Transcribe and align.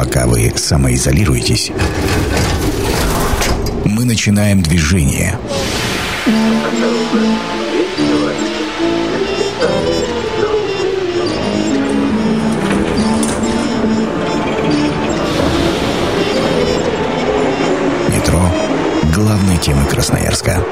Пока 0.00 0.26
вы 0.26 0.50
самоизолируетесь, 0.56 1.70
мы 3.84 4.06
начинаем 4.06 4.62
движение. 4.62 5.38
Метро– 18.08 18.40
главной 19.14 19.58
темы 19.58 19.84
Красноярска. 19.84 20.64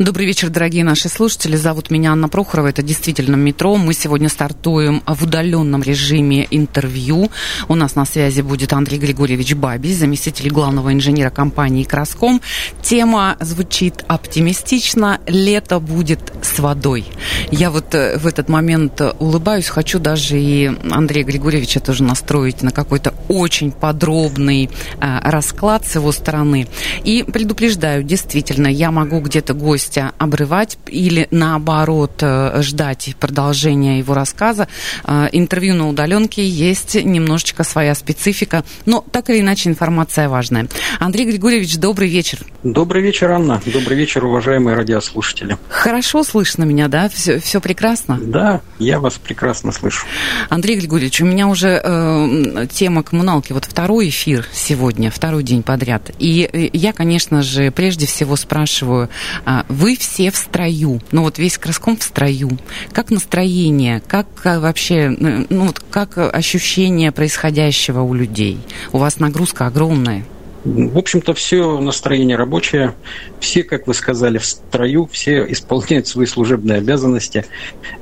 Добрый 0.00 0.26
вечер, 0.26 0.50
дорогие 0.50 0.82
наши 0.82 1.08
слушатели. 1.08 1.54
Зовут 1.54 1.88
меня 1.88 2.10
Анна 2.10 2.28
Прохорова. 2.28 2.66
Это 2.66 2.82
действительно 2.82 3.36
метро. 3.36 3.76
Мы 3.76 3.94
сегодня 3.94 4.28
стартуем 4.28 5.04
в 5.06 5.22
удаленном 5.22 5.84
режиме 5.84 6.48
интервью. 6.50 7.30
У 7.68 7.76
нас 7.76 7.94
на 7.94 8.04
связи 8.04 8.40
будет 8.40 8.72
Андрей 8.72 8.98
Григорьевич 8.98 9.54
Баби, 9.54 9.94
заместитель 9.94 10.50
главного 10.50 10.92
инженера 10.92 11.30
компании 11.30 11.84
«Краском». 11.84 12.40
Тема 12.82 13.36
звучит 13.38 14.04
оптимистично. 14.08 15.20
Лето 15.28 15.78
будет 15.78 16.32
с 16.42 16.58
водой. 16.58 17.04
Я 17.52 17.70
вот 17.70 17.94
э, 17.94 18.18
в 18.18 18.26
этот 18.26 18.48
момент 18.48 19.00
улыбаюсь. 19.20 19.68
Хочу 19.68 20.00
даже 20.00 20.40
и 20.40 20.72
Андрея 20.90 21.24
Григорьевича 21.24 21.78
тоже 21.78 22.02
настроить 22.02 22.62
на 22.62 22.72
какой-то 22.72 23.14
очень 23.28 23.70
подробный 23.70 24.70
э, 25.00 25.18
расклад 25.22 25.86
с 25.86 25.94
его 25.94 26.10
стороны. 26.10 26.66
И 27.04 27.22
предупреждаю, 27.22 28.02
действительно, 28.02 28.66
я 28.66 28.90
могу 28.90 29.20
где-то 29.20 29.54
гость 29.54 29.83
гостя 29.84 30.12
обрывать 30.18 30.78
или 30.86 31.28
наоборот 31.30 32.18
э, 32.22 32.62
ждать 32.62 33.14
продолжения 33.20 33.98
его 33.98 34.14
рассказа. 34.14 34.66
Э, 35.04 35.28
интервью 35.32 35.74
на 35.74 35.88
удаленке 35.88 36.46
есть 36.46 36.94
немножечко 36.94 37.64
своя 37.64 37.94
специфика, 37.94 38.64
но 38.86 39.04
так 39.12 39.28
или 39.28 39.40
иначе 39.40 39.68
информация 39.68 40.28
важная. 40.28 40.68
Андрей 41.00 41.26
Григорьевич, 41.26 41.76
добрый 41.76 42.08
вечер. 42.08 42.38
Добрый 42.62 43.02
вечер, 43.02 43.30
Анна. 43.30 43.60
Добрый 43.66 43.98
вечер, 43.98 44.24
уважаемые 44.24 44.74
радиослушатели. 44.74 45.58
Хорошо 45.68 46.24
слышно 46.24 46.64
меня, 46.64 46.88
да? 46.88 47.10
Все, 47.10 47.38
все 47.38 47.60
прекрасно? 47.60 48.18
Да, 48.18 48.62
я 48.78 49.00
вас 49.00 49.14
прекрасно 49.14 49.70
слышу. 49.70 50.06
Андрей 50.48 50.78
Григорьевич, 50.78 51.20
у 51.20 51.26
меня 51.26 51.46
уже 51.48 51.80
э, 51.84 52.66
тема 52.72 53.02
коммуналки, 53.02 53.52
вот 53.52 53.66
второй 53.66 54.08
эфир 54.08 54.46
сегодня, 54.52 55.10
второй 55.10 55.42
день 55.42 55.62
подряд. 55.62 56.10
И 56.18 56.48
э, 56.50 56.70
я, 56.72 56.94
конечно 56.94 57.42
же, 57.42 57.70
прежде 57.70 58.06
всего 58.06 58.34
спрашиваю, 58.36 59.10
а, 59.44 59.66
вы 59.74 59.96
все 59.96 60.30
в 60.30 60.36
строю, 60.36 61.00
ну 61.12 61.22
вот 61.22 61.38
весь 61.38 61.58
Краском 61.58 61.96
в 61.96 62.02
строю. 62.02 62.58
Как 62.92 63.10
настроение, 63.10 64.00
как 64.06 64.26
э, 64.44 64.58
вообще, 64.58 65.14
э, 65.14 65.44
ну 65.50 65.66
вот 65.66 65.82
как 65.90 66.16
ощущение 66.18 67.12
происходящего 67.12 68.00
у 68.00 68.14
людей? 68.14 68.58
У 68.92 68.98
вас 68.98 69.18
нагрузка 69.18 69.66
огромная. 69.66 70.24
В 70.64 70.96
общем-то, 70.96 71.34
все 71.34 71.78
настроение 71.78 72.36
рабочее. 72.36 72.94
Все, 73.38 73.62
как 73.62 73.86
вы 73.86 73.92
сказали, 73.92 74.38
в 74.38 74.46
строю, 74.46 75.06
все 75.12 75.44
исполняют 75.50 76.08
свои 76.08 76.24
служебные 76.24 76.78
обязанности 76.78 77.44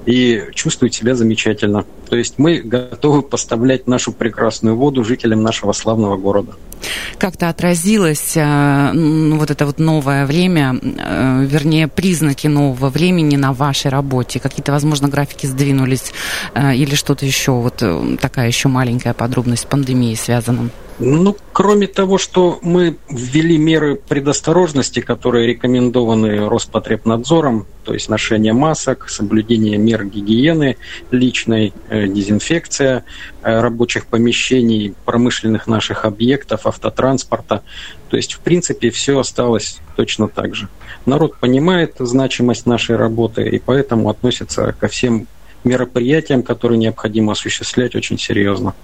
и 0.06 0.44
чувствуют 0.54 0.94
себя 0.94 1.16
замечательно. 1.16 1.84
То 2.08 2.16
есть 2.16 2.34
мы 2.38 2.60
готовы 2.60 3.22
поставлять 3.22 3.88
нашу 3.88 4.12
прекрасную 4.12 4.76
воду 4.76 5.02
жителям 5.02 5.42
нашего 5.42 5.72
славного 5.72 6.16
города. 6.16 6.52
Как-то 7.18 7.48
отразилось 7.48 8.36
э, 8.36 8.92
вот 9.34 9.50
это 9.50 9.66
вот 9.66 9.78
новое 9.78 10.24
время, 10.26 10.78
э, 10.82 11.44
вернее, 11.44 11.88
признаки 11.88 12.46
нового 12.46 12.90
времени 12.90 13.36
на 13.36 13.52
вашей 13.52 13.90
работе? 13.90 14.38
Какие-то, 14.38 14.72
возможно, 14.72 15.08
графики 15.08 15.46
сдвинулись 15.46 16.12
э, 16.54 16.76
или 16.76 16.94
что-то 16.94 17.26
еще? 17.26 17.52
Вот 17.52 17.82
такая 18.20 18.46
еще 18.46 18.68
маленькая 18.68 19.14
подробность 19.14 19.62
с 19.62 19.66
пандемией 19.66 20.16
связана? 20.16 20.70
Ну, 20.98 21.36
кроме 21.52 21.86
того, 21.86 22.18
что 22.18 22.58
мы 22.62 22.96
ввели 23.08 23.56
меры 23.56 23.96
предосторожности, 23.96 25.00
которые 25.00 25.46
рекомендованы 25.46 26.48
Роспотребнадзором, 26.48 27.66
то 27.84 27.94
есть 27.94 28.08
ношение 28.08 28.52
масок, 28.52 29.08
соблюдение 29.08 29.78
мер 29.78 30.04
гигиены 30.04 30.76
личной, 31.10 31.72
э, 31.88 32.06
дезинфекция 32.06 33.04
э, 33.42 33.60
рабочих 33.60 34.06
помещений, 34.06 34.94
промышленных 35.04 35.66
наших 35.66 36.04
объектов, 36.04 36.66
автотранспорта. 36.66 37.62
То 38.10 38.16
есть, 38.16 38.34
в 38.34 38.40
принципе, 38.40 38.90
все 38.90 39.18
осталось 39.18 39.80
точно 39.96 40.28
так 40.28 40.54
же. 40.54 40.68
Народ 41.06 41.38
понимает 41.38 41.94
значимость 41.98 42.66
нашей 42.66 42.96
работы 42.96 43.48
и 43.48 43.58
поэтому 43.58 44.10
относится 44.10 44.74
ко 44.78 44.88
всем 44.88 45.26
мероприятиям, 45.64 46.42
которые 46.42 46.78
необходимо 46.78 47.32
осуществлять, 47.32 47.96
очень 47.96 48.18
серьезно. 48.18 48.74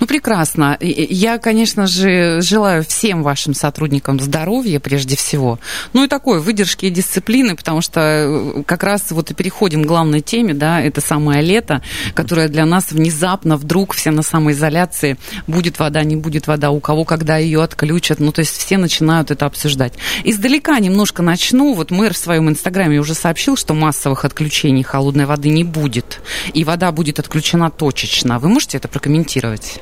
Ну, 0.00 0.06
прекрасно. 0.06 0.76
Я, 0.80 1.38
конечно 1.38 1.86
же, 1.86 2.40
желаю 2.40 2.84
всем 2.84 3.22
вашим 3.22 3.54
сотрудникам 3.54 4.20
здоровья 4.20 4.80
прежде 4.80 5.16
всего. 5.16 5.58
Ну 5.92 6.04
и 6.04 6.08
такой 6.08 6.40
выдержки 6.40 6.86
и 6.86 6.90
дисциплины, 6.90 7.56
потому 7.56 7.80
что 7.80 8.00
э, 8.00 8.62
как 8.64 8.82
раз 8.82 9.10
вот 9.10 9.30
и 9.30 9.34
переходим 9.34 9.84
к 9.84 9.86
главной 9.86 10.20
теме, 10.20 10.54
да, 10.54 10.80
это 10.80 11.00
самое 11.00 11.42
лето, 11.42 11.82
которое 12.14 12.48
для 12.48 12.66
нас 12.66 12.90
внезапно 12.90 13.56
вдруг 13.56 13.94
все 13.94 14.10
на 14.10 14.22
самоизоляции, 14.22 15.16
будет 15.46 15.78
вода, 15.78 16.02
не 16.02 16.16
будет 16.16 16.46
вода, 16.46 16.70
у 16.70 16.80
кого 16.80 17.04
когда 17.04 17.36
ее 17.36 17.62
отключат, 17.62 18.20
ну 18.20 18.32
то 18.32 18.40
есть 18.40 18.56
все 18.56 18.78
начинают 18.78 19.30
это 19.30 19.46
обсуждать. 19.46 19.94
Издалека 20.24 20.78
немножко 20.78 21.22
начну. 21.22 21.74
Вот 21.74 21.90
мэр 21.90 22.14
в 22.14 22.18
своем 22.18 22.48
инстаграме 22.48 22.98
уже 22.98 23.14
сообщил, 23.14 23.56
что 23.56 23.74
массовых 23.74 24.24
отключений 24.24 24.82
холодной 24.82 25.26
воды 25.26 25.50
не 25.50 25.64
будет, 25.64 26.20
и 26.54 26.64
вода 26.64 26.90
будет 26.92 27.18
отключена 27.18 27.70
точечно. 27.70 28.38
Вы 28.38 28.48
можете 28.48 28.78
это 28.78 28.88
прокомментировать? 28.88 29.51
Делать? 29.52 29.80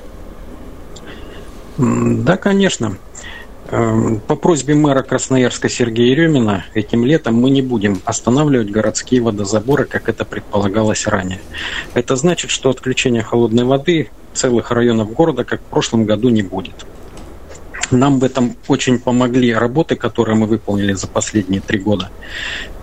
Да, 1.79 2.37
конечно. 2.37 2.99
Эм, 3.69 4.21
по 4.21 4.35
просьбе 4.37 4.75
мэра 4.75 5.03
Красноярска 5.03 5.69
Сергея 5.69 6.11
Еремина 6.11 6.65
этим 6.75 7.05
летом 7.05 7.37
мы 7.37 7.51
не 7.51 7.63
будем 7.63 8.01
останавливать 8.05 8.71
городские 8.71 9.23
водозаборы, 9.23 9.85
как 9.85 10.09
это 10.09 10.25
предполагалось 10.25 11.07
ранее. 11.07 11.41
Это 11.95 12.17
значит, 12.17 12.51
что 12.51 12.71
отключения 12.71 13.23
холодной 13.23 13.65
воды 13.65 14.11
целых 14.35 14.71
районов 14.73 15.13
города, 15.13 15.45
как 15.45 15.61
в 15.61 15.65
прошлом 15.65 16.05
году, 16.05 16.29
не 16.29 16.43
будет. 16.43 16.87
Нам 17.91 18.21
в 18.21 18.25
этом 18.25 18.57
очень 18.69 19.01
помогли 19.01 19.53
работы, 19.53 19.97
которые 19.97 20.37
мы 20.37 20.47
выполнили 20.47 20.93
за 20.93 21.09
последние 21.09 21.61
три 21.61 21.79
года. 21.79 22.11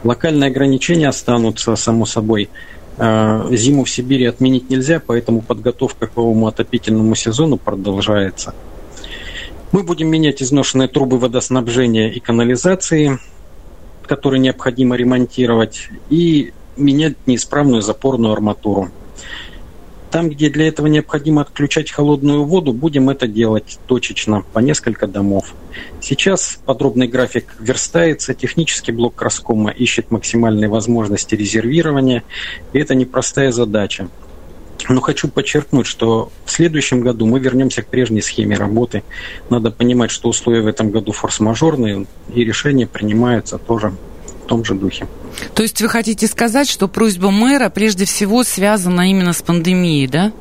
Локальные 0.04 0.50
ограничения 0.50 1.08
останутся, 1.08 1.76
само 1.76 2.06
собой, 2.06 2.50
зиму 2.98 3.84
в 3.84 3.90
Сибири 3.90 4.26
отменить 4.26 4.70
нельзя, 4.70 5.02
поэтому 5.06 5.42
подготовка 5.42 6.08
к 6.08 6.16
новому 6.16 6.48
отопительному 6.48 7.16
сезону 7.16 7.58
продолжается. 7.58 8.54
Мы 9.72 9.84
будем 9.84 10.08
менять 10.08 10.42
изношенные 10.42 10.88
трубы 10.88 11.20
водоснабжения 11.20 12.10
и 12.10 12.20
канализации, 12.20 13.20
которые 14.08 14.40
необходимо 14.40 14.96
ремонтировать, 14.96 15.90
и 16.10 16.54
менять 16.78 17.16
неисправную 17.26 17.82
запорную 17.82 18.34
арматуру. 18.34 18.90
Там, 20.18 20.32
где 20.32 20.50
для 20.50 20.68
этого 20.68 20.88
необходимо 20.88 21.44
отключать 21.44 21.92
холодную 21.92 22.44
воду, 22.44 22.74
будем 22.74 23.12
это 23.12 23.28
делать 23.28 23.78
точечно, 23.86 24.44
по 24.52 24.58
несколько 24.58 25.06
домов. 25.06 25.54
Сейчас 26.02 26.58
подробный 26.66 27.08
график 27.08 27.54
верстается, 27.60 28.34
технический 28.34 28.92
блок 28.92 29.14
Краскома 29.14 29.70
ищет 29.70 30.10
максимальные 30.10 30.70
возможности 30.70 31.36
резервирования, 31.36 32.24
и 32.74 32.80
это 32.80 32.96
непростая 32.96 33.52
задача. 33.52 34.08
Но 34.90 35.02
хочу 35.02 35.28
подчеркнуть, 35.28 35.86
что 35.86 36.32
в 36.46 36.52
следующем 36.52 37.02
году 37.02 37.28
мы 37.28 37.40
вернемся 37.40 37.84
к 37.84 37.88
прежней 37.88 38.24
схеме 38.24 38.58
работы. 38.58 39.04
Надо 39.52 39.70
понимать, 39.70 40.10
что 40.10 40.30
условия 40.30 40.62
в 40.62 40.68
этом 40.68 40.90
году 40.90 41.12
форс-мажорные, 41.12 42.08
и 42.34 42.44
решения 42.44 42.88
принимаются 42.88 43.60
тоже 43.60 43.94
в 44.30 44.48
том 44.48 44.64
же 44.64 44.76
духе. 44.76 45.08
То 45.54 45.64
есть 45.64 45.82
вы 45.82 45.90
хотите 45.90 46.28
сказать, 46.28 46.70
что 46.70 46.88
просьба 46.88 47.32
мэра 47.32 47.70
прежде 47.70 48.06
всего 48.06 48.44
связана 48.44 49.10
именно 49.10 49.34
с 49.34 49.42
пандемией, 49.42 50.08
да? 50.08 50.32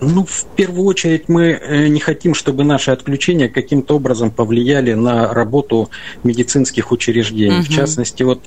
Ну, 0.00 0.24
в 0.24 0.46
первую 0.56 0.86
очередь 0.86 1.28
мы 1.28 1.48
э, 1.48 1.88
не 1.88 2.00
хотим, 2.00 2.34
чтобы 2.34 2.64
наши 2.64 2.90
отключения 2.90 3.48
каким-то 3.48 3.96
образом 3.96 4.30
повлияли 4.30 4.94
на 4.94 5.32
работу 5.32 5.90
медицинских 6.24 6.90
учреждений. 6.90 7.58
Угу. 7.58 7.64
В 7.64 7.68
частности, 7.68 8.22
вот 8.22 8.40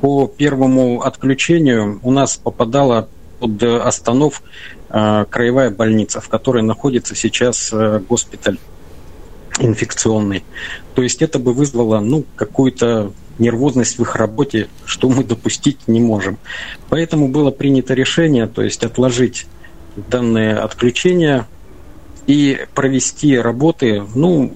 по 0.00 0.26
первому 0.26 1.02
отключению 1.02 2.00
у 2.02 2.10
нас 2.10 2.36
попадала 2.36 3.08
под 3.38 3.62
останов 3.62 4.42
э, 4.90 5.24
краевая 5.30 5.70
больница, 5.70 6.20
в 6.20 6.28
которой 6.28 6.62
находится 6.62 7.14
сейчас 7.14 7.70
э, 7.72 8.00
госпиталь 8.08 8.58
инфекционный. 9.58 10.44
То 10.94 11.02
есть 11.02 11.22
это 11.22 11.38
бы 11.38 11.52
вызвало 11.52 12.00
ну, 12.00 12.24
какую-то 12.36 13.12
нервозность 13.38 13.98
в 13.98 14.02
их 14.02 14.16
работе, 14.16 14.68
что 14.84 15.08
мы 15.08 15.24
допустить 15.24 15.88
не 15.88 16.00
можем. 16.00 16.38
Поэтому 16.88 17.28
было 17.28 17.50
принято 17.50 17.94
решение, 17.94 18.46
то 18.46 18.62
есть 18.62 18.84
отложить 18.84 19.46
данное 19.96 20.62
отключение 20.62 21.46
и 22.26 22.66
провести 22.74 23.38
работы, 23.38 24.02
ну, 24.14 24.54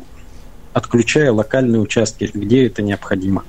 отключая 0.72 1.32
локальные 1.32 1.80
участки, 1.80 2.30
где 2.32 2.66
это 2.66 2.82
необходимо. 2.82 3.44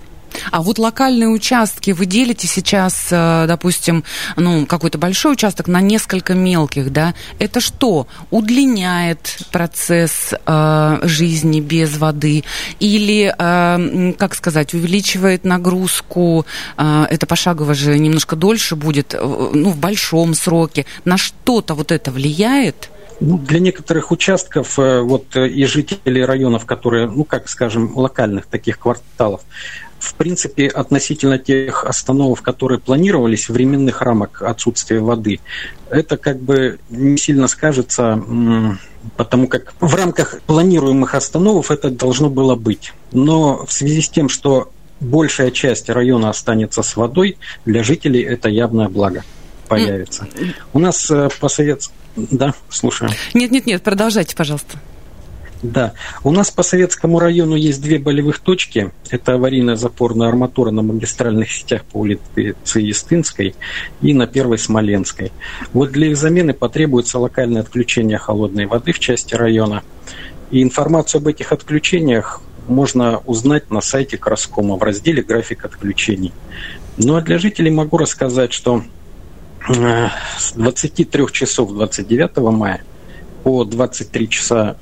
А 0.52 0.62
вот 0.62 0.80
локальные 0.80 1.30
участки 1.30 1.92
вы 1.92 2.06
делите 2.06 2.48
сейчас, 2.48 3.08
э, 3.12 3.46
допустим, 3.48 4.04
ну, 4.36 4.66
какой-то 4.66 4.98
большой 4.98 5.34
участок 5.34 5.68
на 5.68 5.82
несколько 5.82 6.34
мелких, 6.34 6.92
да? 6.92 7.14
Это 7.40 7.60
что? 7.60 8.08
Удлиняет 8.30 9.38
процесс 9.52 10.34
э, 10.46 11.00
жизни 11.04 11.60
без 11.60 11.98
воды? 11.98 12.44
Или, 12.80 13.34
э, 13.38 14.14
как 14.18 14.36
сказать, 14.36 14.74
увеличивает 14.74 15.44
нагрузку? 15.44 16.46
Э, 16.78 17.06
это 17.10 17.26
пошагово 17.26 17.74
же 17.74 17.98
немножко 17.98 18.36
дольше 18.36 18.76
будет, 18.76 19.14
э, 19.14 19.20
ну, 19.22 19.70
в 19.70 19.78
большом 19.78 20.34
сроке. 20.34 20.86
На 21.06 21.18
что-то 21.18 21.74
вот 21.76 21.92
это 21.92 22.12
влияет? 22.12 22.90
Ну, 23.20 23.38
для 23.38 23.60
некоторых 23.60 24.12
участков 24.12 24.80
э, 24.80 25.02
вот 25.02 25.36
и 25.36 25.66
жителей 25.66 26.26
районов, 26.26 26.66
которые, 26.66 27.08
ну, 27.08 27.24
как 27.24 27.50
скажем, 27.50 27.96
локальных 27.96 28.48
таких 28.48 28.80
кварталов, 28.80 29.42
в 30.02 30.16
принципе, 30.16 30.68
относительно 30.68 31.38
тех 31.38 31.86
остановок, 31.86 32.42
которые 32.42 32.80
планировались, 32.80 33.50
временных 33.50 34.02
рамок 34.02 34.42
отсутствия 34.42 35.00
воды, 35.00 35.40
это 35.90 36.18
как 36.18 36.40
бы 36.42 36.80
не 36.90 37.18
сильно 37.18 37.48
скажется, 37.48 38.22
потому 39.16 39.48
как 39.48 39.74
в 39.80 39.96
рамках 39.96 40.42
планируемых 40.42 41.16
остановок 41.16 41.70
это 41.70 41.90
должно 41.90 42.30
было 42.30 42.56
быть. 42.56 42.94
Но 43.12 43.66
в 43.66 43.72
связи 43.72 44.02
с 44.02 44.10
тем, 44.10 44.28
что 44.28 44.72
большая 45.00 45.52
часть 45.52 45.90
района 45.90 46.30
останется 46.30 46.82
с 46.82 46.96
водой, 46.96 47.38
для 47.66 47.84
жителей 47.84 48.22
это 48.22 48.50
явное 48.50 48.90
благо 48.90 49.24
появится. 49.68 50.28
У 50.74 50.80
нас 50.80 51.10
э, 51.10 51.30
по 51.40 51.48
советскому 51.48 52.02
да, 52.16 52.54
слушаю. 52.70 53.12
Нет, 53.34 53.52
нет, 53.52 53.66
нет, 53.66 53.82
продолжайте, 53.82 54.36
пожалуйста. 54.36 54.78
Да. 55.64 55.94
У 56.24 56.32
нас 56.32 56.50
по 56.50 56.64
Советскому 56.64 57.20
району 57.20 57.56
есть 57.56 57.82
две 57.82 58.00
болевых 58.00 58.40
точки. 58.40 58.92
Это 59.10 59.34
аварийная 59.34 59.76
запорная 59.76 60.28
арматура 60.28 60.72
на 60.72 60.82
магистральных 60.82 61.52
сетях 61.52 61.84
по 61.86 61.98
улице 61.98 62.80
Естинской 62.80 63.56
и 64.02 64.14
на 64.14 64.26
Первой 64.26 64.58
Смоленской. 64.58 65.32
Вот 65.74 65.92
для 65.92 66.08
их 66.08 66.18
замены 66.18 66.54
потребуется 66.54 67.20
локальное 67.20 67.62
отключение 67.62 68.18
холодной 68.18 68.66
воды 68.66 68.92
в 68.92 69.00
части 69.00 69.36
района. 69.36 69.84
И 70.50 70.64
информацию 70.64 71.20
об 71.20 71.28
этих 71.28 71.52
отключениях 71.52 72.42
можно 72.68 73.20
узнать 73.26 73.70
на 73.70 73.82
сайте 73.82 74.18
Краскома 74.18 74.76
в 74.78 74.84
разделе 74.84 75.22
«График 75.22 75.66
отключений». 75.66 76.34
Ну 76.98 77.16
а 77.16 77.22
для 77.22 77.38
жителей 77.38 77.72
могу 77.72 77.98
рассказать, 77.98 78.52
что 78.52 78.84
Э, 79.70 80.10
с 80.38 80.54
23 80.54 81.28
часов 81.32 81.74
29 81.74 82.38
мая 82.52 82.84
по 83.44 83.64
23 83.64 84.30
часа 84.30 84.76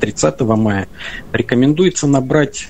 30 0.00 0.34
э, 0.40 0.44
мая 0.44 0.88
рекомендуется 1.32 2.06
набрать 2.06 2.68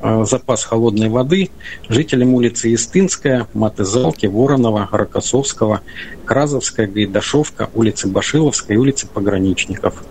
э, 0.00 0.24
запас 0.24 0.64
холодной 0.64 1.08
воды 1.08 1.50
жителям 1.88 2.34
улицы 2.34 2.70
Истинская, 2.70 3.46
Матызалки, 3.54 4.26
Воронова, 4.26 4.88
Рокоссовского, 4.90 5.80
Кразовская, 6.24 6.86
Гайдашовка, 6.86 7.70
улицы 7.74 8.08
Башиловской 8.08 8.76
и 8.76 8.78
улицы 8.78 9.06
Пограничников. 9.06 10.02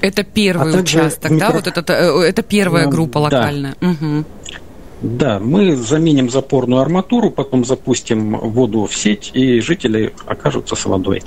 Это 0.00 0.22
первый 0.22 0.74
а 0.74 0.78
участок, 0.80 1.30
микро... 1.30 1.48
да? 1.48 1.52
Вот 1.54 1.66
это, 1.66 1.92
это 1.92 2.42
первая 2.42 2.86
группа 2.86 3.18
локальная. 3.18 3.76
Да. 3.80 3.88
Угу. 3.88 4.24
Да, 5.00 5.38
мы 5.38 5.76
заменим 5.76 6.28
запорную 6.28 6.82
арматуру, 6.82 7.30
потом 7.30 7.64
запустим 7.64 8.36
воду 8.36 8.86
в 8.86 8.96
сеть, 8.96 9.30
и 9.32 9.60
жители 9.60 10.12
окажутся 10.26 10.74
с 10.74 10.86
водой. 10.86 11.22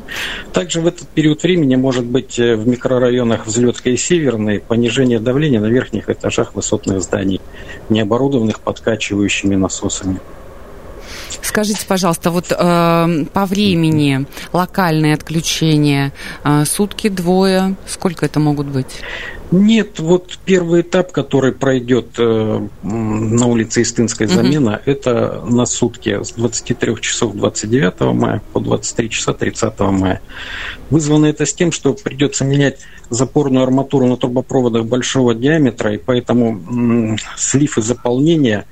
Также 0.51 0.81
в 0.81 0.87
этот 0.87 1.07
период 1.07 1.41
времени 1.43 1.75
может 1.75 2.05
быть 2.05 2.37
э, 2.37 2.55
в 2.55 2.67
микрорайонах 2.67 3.47
Взлетской 3.47 3.93
и 3.93 3.97
Северной 3.97 4.59
понижение 4.59 5.19
давления 5.21 5.61
на 5.61 5.67
верхних 5.67 6.09
этажах 6.09 6.53
высотных 6.53 7.01
зданий, 7.01 7.39
не 7.87 8.01
оборудованных 8.01 8.59
подкачивающими 8.59 9.55
насосами. 9.55 10.19
Скажите, 11.41 11.85
пожалуйста, 11.87 12.31
вот 12.31 12.51
э, 12.51 13.25
по 13.33 13.45
времени 13.45 14.25
локальные 14.53 15.13
отключения 15.13 16.13
э, 16.43 16.65
сутки, 16.65 17.09
двое, 17.09 17.75
сколько 17.87 18.25
это 18.25 18.39
могут 18.39 18.67
быть? 18.67 19.01
Нет, 19.51 19.99
вот 19.99 20.39
первый 20.45 20.79
этап, 20.81 21.11
который 21.11 21.51
пройдет 21.51 22.15
э, 22.17 22.67
на 22.83 23.45
улице 23.47 23.81
Истинская 23.81 24.29
замена, 24.29 24.75
угу. 24.75 24.91
это 24.91 25.43
на 25.45 25.65
сутки 25.65 26.23
с 26.23 26.31
23 26.31 27.01
часов 27.01 27.35
29 27.35 27.99
мая 28.15 28.41
по 28.53 28.61
23 28.61 29.09
часа 29.09 29.33
30 29.33 29.79
мая. 29.79 30.21
Вызвано 30.89 31.25
это 31.25 31.45
с 31.45 31.53
тем, 31.53 31.73
что 31.73 31.93
придется 31.93 32.45
менять 32.45 32.79
запорную 33.11 33.63
арматуру 33.63 34.07
на 34.07 34.15
трубопроводах 34.15 34.85
большого 34.85 35.35
диаметра, 35.35 35.93
и 35.93 35.97
поэтому 35.97 37.17
слив 37.35 37.77
и 37.77 37.81
заполнение 37.81 38.65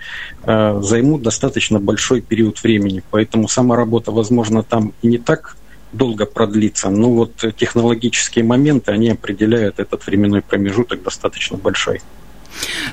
э, 0.43 0.79
займут 0.81 1.21
достаточно 1.21 1.79
большой 1.79 2.21
период 2.21 2.63
времени. 2.63 3.03
Поэтому 3.11 3.49
сама 3.49 3.75
работа, 3.75 4.11
возможно, 4.11 4.63
там 4.63 4.93
не 5.03 5.17
так 5.17 5.57
долго 5.91 6.25
продлится. 6.25 6.89
Но 6.89 7.11
вот 7.11 7.31
технологические 7.57 8.45
моменты, 8.45 8.93
они 8.93 9.09
определяют 9.09 9.79
этот 9.79 10.05
временной 10.07 10.41
промежуток 10.41 11.03
достаточно 11.03 11.57
большой. 11.57 12.01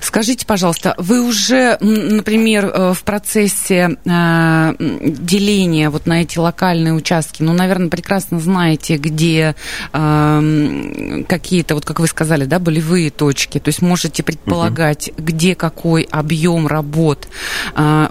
Скажите, 0.01 0.47
пожалуйста, 0.47 0.95
вы 0.99 1.23
уже, 1.23 1.79
например, 1.81 2.67
э, 2.67 2.95
в 2.95 3.03
процессе 3.03 3.97
э, 4.05 4.75
деления 4.79 5.91
вот 5.91 6.07
на 6.07 6.23
эти 6.23 6.39
локальные 6.39 6.93
участки, 6.93 7.43
ну, 7.43 7.53
наверное, 7.53 7.89
прекрасно 7.89 8.39
знаете, 8.41 8.97
где 8.97 9.55
э, 9.93 11.25
какие-то, 11.29 11.75
вот 11.75 11.85
как 11.85 12.01
вы 12.01 12.07
сказали, 12.07 12.45
да, 12.45 12.59
болевые 12.59 13.11
точки, 13.11 13.59
то 13.59 13.69
есть 13.69 13.83
можете 13.83 14.23
предполагать, 14.23 15.09
угу. 15.09 15.25
где 15.25 15.55
какой 15.55 16.03
объем 16.03 16.67
работ. 16.67 17.29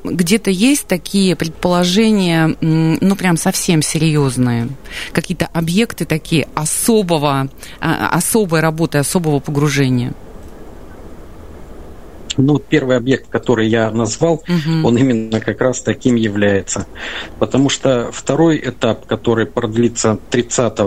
Где-то 0.03 0.49
есть 0.49 0.87
такие 0.87 1.35
предположения, 1.35 2.55
ну, 2.61 3.15
прям 3.15 3.37
совсем 3.37 3.81
серьезные, 3.81 4.69
какие-то 5.11 5.47
объекты 5.53 6.05
такие 6.05 6.47
особого, 6.55 7.49
особой 7.79 8.59
работы, 8.61 8.97
особого 8.97 9.39
погружения? 9.39 10.13
Ну, 12.37 12.59
первый 12.59 12.97
объект, 12.97 13.29
который 13.29 13.67
я 13.67 13.91
назвал, 13.91 14.35
угу. 14.35 14.87
он 14.87 14.97
именно 14.97 15.39
как 15.39 15.61
раз 15.61 15.81
таким 15.81 16.15
является. 16.15 16.85
Потому 17.39 17.69
что 17.69 18.09
второй 18.11 18.57
этап, 18.57 19.05
который 19.05 19.45
продлится 19.45 20.19
30 20.29 20.79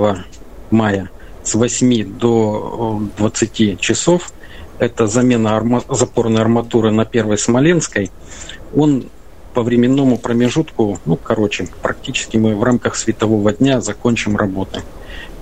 мая 0.70 1.10
с 1.42 1.54
8 1.54 2.18
до 2.18 3.02
20 3.16 3.80
часов, 3.80 4.32
это 4.78 5.06
замена 5.06 5.56
арма... 5.56 5.82
запорной 5.88 6.40
арматуры 6.40 6.90
на 6.90 7.04
первой 7.04 7.38
Смоленской, 7.38 8.10
он 8.74 9.06
по 9.54 9.62
временному 9.62 10.18
промежутку, 10.18 11.00
ну, 11.04 11.16
короче, 11.16 11.68
практически 11.82 12.36
мы 12.36 12.54
в 12.54 12.62
рамках 12.62 12.94
светового 12.94 13.52
дня 13.52 13.80
закончим 13.80 14.36
работы. 14.36 14.82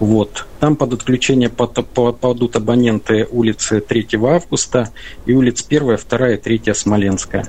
Вот. 0.00 0.46
Там 0.60 0.76
под 0.76 0.94
отключение 0.94 1.48
попадут 1.48 2.56
абоненты 2.56 3.26
улицы 3.30 3.80
3 3.80 4.08
августа 4.22 4.90
и 5.24 5.32
улиц 5.32 5.64
1, 5.68 5.98
2 6.08 6.30
и 6.30 6.36
3 6.36 6.74
Смоленская. 6.74 7.48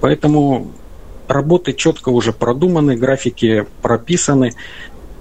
Поэтому 0.00 0.72
работы 1.28 1.72
четко 1.72 2.08
уже 2.08 2.32
продуманы, 2.32 2.96
графики 2.96 3.66
прописаны, 3.82 4.54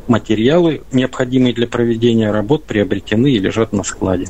материалы, 0.07 0.83
необходимые 0.91 1.53
для 1.53 1.67
проведения 1.67 2.31
работ, 2.31 2.63
приобретены 2.63 3.31
и 3.31 3.39
лежат 3.39 3.73
на 3.73 3.83
складе. 3.83 4.27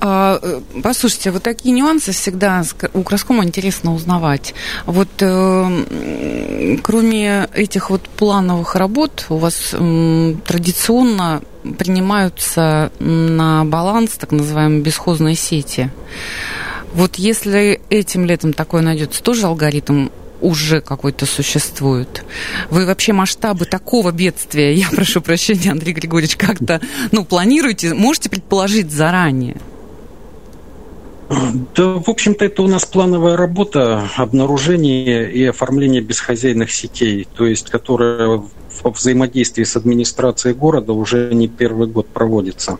А, 0.00 0.38
э, 0.42 0.60
послушайте, 0.82 1.30
вот 1.30 1.42
такие 1.42 1.74
нюансы 1.74 2.12
всегда 2.12 2.62
у 2.94 3.02
Краскома 3.02 3.44
интересно 3.44 3.94
узнавать. 3.94 4.54
Вот 4.86 5.08
э, 5.20 6.78
кроме 6.82 7.48
этих 7.54 7.90
вот 7.90 8.02
плановых 8.02 8.74
работ 8.76 9.26
у 9.28 9.36
вас 9.36 9.70
э, 9.72 10.34
традиционно 10.46 11.42
принимаются 11.78 12.90
на 12.98 13.64
баланс 13.64 14.12
так 14.12 14.32
называемые 14.32 14.80
бесхозные 14.80 15.34
сети. 15.34 15.90
Вот 16.92 17.16
если 17.16 17.80
этим 17.90 18.24
летом 18.24 18.52
такое 18.52 18.82
найдется, 18.82 19.22
тоже 19.22 19.46
алгоритм 19.46 20.08
уже 20.40 20.80
какой-то 20.80 21.26
существует. 21.26 22.24
Вы 22.70 22.86
вообще 22.86 23.12
масштабы 23.12 23.64
такого 23.64 24.12
бедствия, 24.12 24.74
я 24.74 24.88
прошу 24.90 25.20
прощения, 25.20 25.70
Андрей 25.70 25.92
Григорьевич, 25.92 26.36
как-то 26.36 26.80
ну, 27.12 27.24
планируете, 27.24 27.94
можете 27.94 28.30
предположить 28.30 28.90
заранее? 28.90 29.56
Да, 31.76 31.94
в 31.94 32.08
общем-то, 32.08 32.44
это 32.44 32.62
у 32.62 32.66
нас 32.66 32.84
плановая 32.84 33.36
работа 33.36 34.08
обнаружение 34.16 35.30
и 35.30 35.44
оформление 35.44 36.02
бесхозяйных 36.02 36.72
сетей, 36.72 37.28
то 37.36 37.46
есть 37.46 37.70
которая 37.70 38.38
в 38.38 38.90
взаимодействии 38.90 39.62
с 39.62 39.76
администрацией 39.76 40.54
города 40.54 40.92
уже 40.92 41.32
не 41.32 41.46
первый 41.46 41.86
год 41.86 42.08
проводится. 42.08 42.78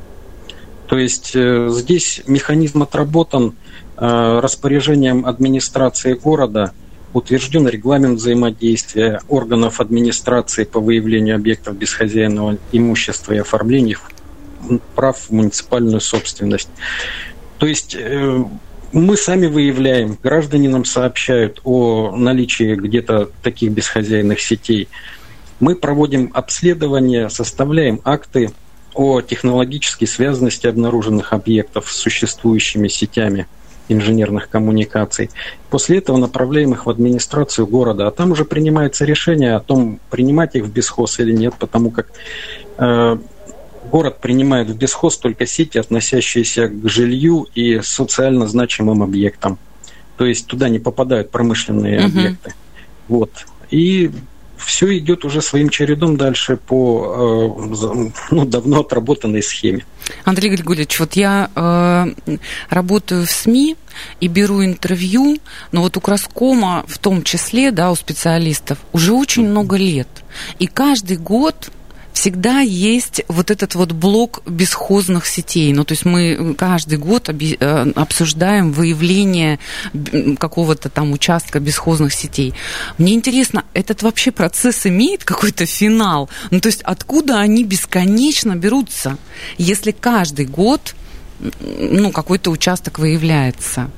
То 0.88 0.98
есть 0.98 1.32
э, 1.36 1.68
здесь 1.70 2.22
механизм 2.26 2.82
отработан 2.82 3.54
э, 3.96 4.40
распоряжением 4.40 5.26
администрации 5.26 6.14
города– 6.14 6.72
утвержден 7.12 7.68
регламент 7.68 8.18
взаимодействия 8.18 9.20
органов 9.28 9.80
администрации 9.80 10.64
по 10.64 10.80
выявлению 10.80 11.36
объектов 11.36 11.76
бесхозяйного 11.76 12.58
имущества 12.72 13.32
и 13.32 13.38
оформлению 13.38 13.98
прав 14.94 15.18
в 15.18 15.30
муниципальную 15.30 16.00
собственность. 16.00 16.68
То 17.58 17.66
есть 17.66 17.96
э, 17.98 18.44
мы 18.92 19.16
сами 19.16 19.46
выявляем, 19.46 20.18
граждане 20.22 20.68
нам 20.68 20.84
сообщают 20.84 21.60
о 21.64 22.14
наличии 22.16 22.74
где-то 22.74 23.30
таких 23.42 23.72
бесхозяйных 23.72 24.40
сетей. 24.40 24.88
Мы 25.60 25.76
проводим 25.76 26.30
обследование, 26.34 27.28
составляем 27.30 28.00
акты 28.04 28.52
о 28.94 29.20
технологической 29.20 30.08
связанности 30.08 30.66
обнаруженных 30.66 31.32
объектов 31.32 31.90
с 31.90 31.96
существующими 31.96 32.88
сетями 32.88 33.46
инженерных 33.92 34.48
коммуникаций. 34.48 35.30
После 35.70 35.98
этого 35.98 36.16
направляем 36.16 36.72
их 36.72 36.86
в 36.86 36.90
администрацию 36.90 37.66
города, 37.66 38.06
а 38.06 38.10
там 38.10 38.32
уже 38.32 38.44
принимается 38.44 39.04
решение 39.04 39.54
о 39.54 39.60
том, 39.60 40.00
принимать 40.10 40.54
их 40.54 40.64
в 40.64 40.72
бесхоз 40.72 41.20
или 41.20 41.32
нет, 41.32 41.54
потому 41.58 41.90
как 41.90 42.08
э, 42.78 43.18
город 43.90 44.20
принимает 44.20 44.70
в 44.70 44.76
бесхоз 44.76 45.18
только 45.18 45.46
сети, 45.46 45.78
относящиеся 45.78 46.68
к 46.68 46.88
жилью 46.88 47.46
и 47.54 47.80
социально 47.82 48.46
значимым 48.46 49.02
объектам. 49.02 49.58
То 50.16 50.26
есть 50.26 50.46
туда 50.46 50.68
не 50.68 50.78
попадают 50.78 51.30
промышленные 51.30 52.00
угу. 52.00 52.06
объекты. 52.06 52.54
Вот. 53.08 53.30
И 53.70 54.10
все 54.64 54.96
идет 54.98 55.24
уже 55.24 55.42
своим 55.42 55.68
чередом 55.68 56.16
дальше 56.16 56.56
по 56.56 57.54
э, 57.56 58.08
ну, 58.30 58.44
давно 58.44 58.80
отработанной 58.80 59.42
схеме. 59.42 59.84
Андрей 60.24 60.50
Григорьевич, 60.50 60.98
вот 61.00 61.14
я 61.14 61.50
э, 61.54 62.36
работаю 62.68 63.26
в 63.26 63.30
СМИ 63.30 63.76
и 64.20 64.28
беру 64.28 64.64
интервью, 64.64 65.38
но 65.72 65.82
вот 65.82 65.96
у 65.96 66.00
Краскома 66.00 66.84
в 66.86 66.98
том 66.98 67.22
числе, 67.22 67.70
да, 67.70 67.90
у 67.90 67.96
специалистов, 67.96 68.78
уже 68.92 69.12
очень 69.12 69.48
много 69.48 69.76
лет. 69.76 70.08
И 70.58 70.66
каждый 70.66 71.16
год 71.16 71.70
всегда 72.20 72.60
есть 72.60 73.22
вот 73.28 73.50
этот 73.50 73.74
вот 73.74 73.92
блок 73.92 74.42
бесхозных 74.46 75.24
сетей. 75.24 75.72
Ну, 75.72 75.84
то 75.84 75.92
есть 75.92 76.04
мы 76.04 76.54
каждый 76.54 76.98
год 76.98 77.30
э, 77.30 77.92
обсуждаем 77.96 78.72
выявление 78.72 79.58
какого-то 80.38 80.90
там 80.90 81.12
участка 81.12 81.60
бесхозных 81.60 82.12
сетей. 82.12 82.52
Мне 82.98 83.14
интересно, 83.14 83.64
этот 83.72 84.02
вообще 84.02 84.32
процесс 84.32 84.84
имеет 84.84 85.24
какой-то 85.24 85.64
финал? 85.64 86.28
Ну, 86.50 86.60
то 86.60 86.66
есть 86.68 86.82
откуда 86.82 87.40
они 87.40 87.64
бесконечно 87.64 88.54
берутся, 88.54 89.16
если 89.56 89.90
каждый 89.90 90.44
год 90.44 90.94
ну, 91.60 92.12
какой-то 92.12 92.50
участок 92.50 92.98
выявляется? 92.98 93.90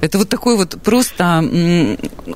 Это 0.00 0.18
вот 0.18 0.28
такой 0.28 0.56
вот 0.56 0.82
просто 0.82 1.38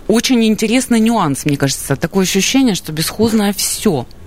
очень 0.07 0.45
интересный 0.45 1.01
нюанс, 1.01 1.45
мне 1.45 1.57
кажется. 1.57 1.97
Такое 1.97 2.23
ощущение, 2.23 2.77
что 2.77 2.93
бесхозное 2.93 3.53
все– 3.53 4.07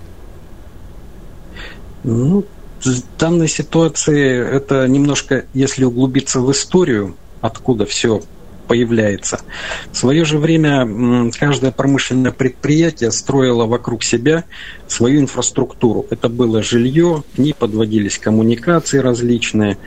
ну, 2.04 2.44
в 2.84 3.18
данной 3.18 3.48
ситуации 3.48 4.38
это 4.38 4.86
немножко, 4.88 5.44
если 5.54 5.84
углубиться 5.84 6.40
в 6.40 6.50
историю, 6.50 7.16
откуда 7.40 7.86
все 7.86 8.22
появляется. 8.66 9.40
В 9.92 9.96
свое 9.96 10.24
же 10.24 10.38
время 10.38 11.30
каждое 11.38 11.72
промышленное 11.72 12.32
предприятие 12.32 13.10
строило 13.10 13.66
вокруг 13.66 14.02
себя 14.02 14.44
свою 14.88 15.20
инфраструктуру. 15.20 16.06
Это 16.10 16.28
было 16.28 16.62
жилье, 16.62 17.22
к 17.34 17.38
ней 17.38 17.54
подводились 17.54 18.18
коммуникации 18.18 18.98
различные, 18.98 19.78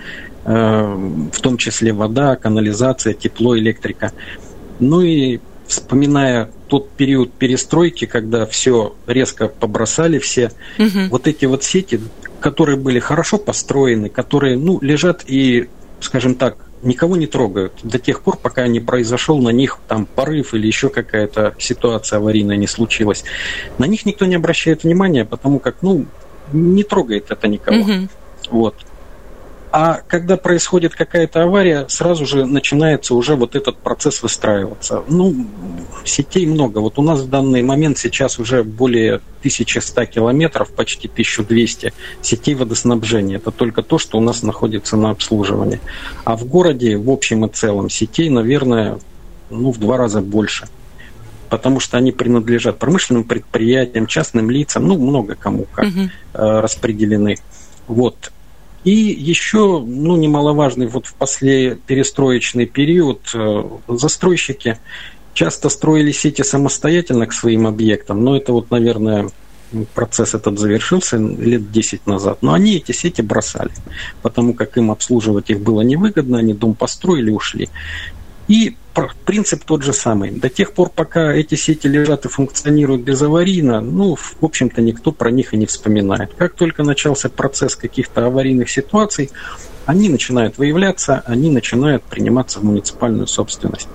э, 0.45 1.29
в 1.33 1.41
том 1.41 1.57
числе 1.57 1.93
вода, 1.93 2.35
канализация, 2.35 3.13
тепло, 3.13 3.57
электрика. 3.57 4.11
Ну 4.79 5.01
и 5.01 5.39
вспоминая 5.67 6.49
тот 6.67 6.89
период 6.91 7.31
перестройки, 7.33 8.05
когда 8.05 8.45
все 8.45 8.95
резко 9.07 9.47
побросали 9.47 10.19
все, 10.19 10.51
угу. 10.77 11.09
вот 11.09 11.27
эти 11.27 11.45
вот 11.45 11.63
сети, 11.63 11.99
которые 12.39 12.77
были 12.77 12.99
хорошо 12.99 13.37
построены, 13.37 14.09
которые, 14.09 14.57
ну, 14.57 14.79
лежат 14.81 15.23
и, 15.27 15.69
скажем 15.99 16.35
так, 16.35 16.57
никого 16.83 17.15
не 17.15 17.27
трогают 17.27 17.73
до 17.83 17.97
тех 17.99 18.21
пор, 18.21 18.37
пока 18.37 18.67
не 18.67 18.79
произошел 18.79 19.39
на 19.39 19.49
них 19.49 19.79
там 19.87 20.05
порыв 20.05 20.53
или 20.53 20.67
еще 20.67 20.89
какая-то 20.89 21.55
ситуация 21.57 22.17
аварийная 22.17 22.57
не 22.57 22.67
случилась. 22.67 23.23
На 23.77 23.85
них 23.85 24.05
никто 24.05 24.25
не 24.25 24.35
обращает 24.35 24.83
внимания, 24.83 25.25
потому 25.25 25.59
как, 25.59 25.77
ну, 25.81 26.05
не 26.53 26.83
трогает 26.83 27.31
это 27.31 27.47
никого. 27.47 27.79
Угу. 27.79 28.07
Вот. 28.51 28.75
А 29.71 29.99
когда 30.07 30.37
происходит 30.37 30.95
какая-то 30.95 31.43
авария, 31.43 31.85
сразу 31.89 32.25
же 32.25 32.45
начинается 32.45 33.13
уже 33.13 33.35
вот 33.35 33.55
этот 33.55 33.77
процесс 33.77 34.23
выстраиваться. 34.23 35.03
Ну, 35.07 35.47
сетей 36.05 36.45
много. 36.45 36.79
Вот 36.79 36.97
у 36.97 37.01
нас 37.01 37.19
в 37.21 37.29
данный 37.29 37.61
момент 37.61 37.97
сейчас 37.97 38.39
уже 38.39 38.63
более 38.63 39.15
1100 39.39 40.05
километров, 40.05 40.69
почти 40.71 41.07
1200 41.07 41.93
сетей 42.21 42.55
водоснабжения. 42.55 43.37
Это 43.37 43.51
только 43.51 43.83
то, 43.83 43.97
что 43.97 44.17
у 44.17 44.21
нас 44.21 44.43
находится 44.43 44.95
на 44.95 45.09
обслуживании. 45.09 45.81
А 46.23 46.37
в 46.37 46.45
городе 46.45 46.97
в 46.97 47.09
общем 47.09 47.45
и 47.45 47.49
целом 47.49 47.89
сетей, 47.89 48.29
наверное, 48.29 48.99
ну, 49.49 49.71
в 49.71 49.79
два 49.79 49.97
раза 49.97 50.21
больше 50.21 50.67
потому 51.47 51.79
что 51.79 51.97
они 51.97 52.11
принадлежат 52.11 52.79
промышленным 52.79 53.23
предприятиям, 53.23 54.07
частным 54.07 54.49
лицам, 54.49 54.87
ну, 54.87 54.97
много 54.97 55.35
кому 55.35 55.67
как 55.71 55.85
угу. 55.85 56.09
распределены. 56.33 57.37
Вот. 57.87 58.31
И 58.85 58.91
еще, 58.91 59.83
ну, 59.85 60.15
немаловажный, 60.15 60.85
вот 60.85 61.07
в 61.07 61.15
после 61.15 61.75
перестроечный 61.75 62.67
период 62.67 63.19
э, 63.33 63.63
застройщики 63.87 64.77
часто 65.33 65.69
строили 65.69 66.11
сети 66.11 66.43
самостоятельно 66.43 67.25
к 67.25 67.33
своим 67.33 67.65
объектам, 67.65 68.23
но 68.23 68.37
это 68.37 68.53
вот, 68.53 68.69
наверное, 68.69 69.29
процесс 69.95 70.35
этот 70.35 70.59
завершился 70.59 71.17
лет 71.17 71.71
10 71.71 72.05
назад, 72.05 72.37
но 72.41 72.53
они 72.53 72.75
эти 72.75 72.91
сети 72.91 73.21
бросали, 73.21 73.71
потому 74.21 74.53
как 74.53 74.77
им 74.77 74.91
обслуживать 74.91 75.49
их 75.49 75.61
было 75.61 75.81
невыгодно, 75.81 76.37
они 76.37 76.53
дом 76.53 76.75
построили, 76.75 77.31
ушли. 77.31 77.69
И 78.47 78.77
принцип 79.25 79.63
тот 79.65 79.83
же 79.83 79.93
самый. 79.93 80.31
До 80.31 80.49
тех 80.49 80.73
пор, 80.73 80.89
пока 80.89 81.33
эти 81.33 81.55
сети 81.55 81.87
лежат 81.87 82.25
и 82.25 82.29
функционируют 82.29 83.01
безаварийно, 83.01 83.81
ну, 83.81 84.15
в 84.15 84.35
общем-то, 84.41 84.81
никто 84.81 85.11
про 85.11 85.31
них 85.31 85.53
и 85.53 85.57
не 85.57 85.65
вспоминает. 85.65 86.33
Как 86.37 86.55
только 86.55 86.83
начался 86.83 87.29
процесс 87.29 87.75
каких-то 87.75 88.25
аварийных 88.25 88.69
ситуаций, 88.69 89.31
они 89.85 90.09
начинают 90.09 90.57
выявляться, 90.57 91.23
они 91.25 91.49
начинают 91.51 92.03
приниматься 92.03 92.59
в 92.59 92.63
муниципальную 92.63 93.27
собственность. 93.27 93.87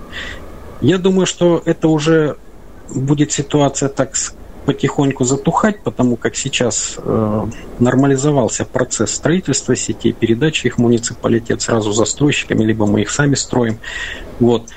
Я 0.81 0.97
думаю, 0.97 1.25
что 1.25 1.61
это 1.65 1.87
уже 1.87 2.37
будет 2.93 3.31
ситуация 3.31 3.89
так 3.89 4.15
потихоньку 4.65 5.23
затухать, 5.23 5.81
потому 5.81 6.15
как 6.15 6.35
сейчас 6.35 6.95
э, 6.97 7.45
нормализовался 7.79 8.65
процесс 8.65 9.11
строительства 9.11 9.75
сетей, 9.75 10.13
передачи 10.13 10.67
их 10.67 10.75
в 10.75 10.77
муниципалитет 10.79 11.61
сразу 11.61 11.91
застройщиками, 11.91 12.63
либо 12.63 12.85
мы 12.85 13.01
их 13.01 13.09
сами 13.09 13.35
строим. 13.35 13.79
Вот. 14.39 14.69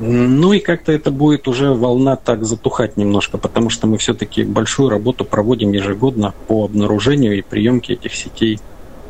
Ну 0.00 0.54
и 0.54 0.60
как-то 0.60 0.92
это 0.92 1.10
будет 1.10 1.46
уже 1.46 1.74
волна 1.74 2.16
так 2.16 2.44
затухать 2.44 2.96
немножко, 2.96 3.36
потому 3.36 3.68
что 3.68 3.86
мы 3.86 3.98
все-таки 3.98 4.44
большую 4.44 4.88
работу 4.88 5.24
проводим 5.26 5.72
ежегодно 5.72 6.32
по 6.48 6.64
обнаружению 6.64 7.36
и 7.36 7.42
приемке 7.42 7.92
этих 7.92 8.14
сетей 8.14 8.58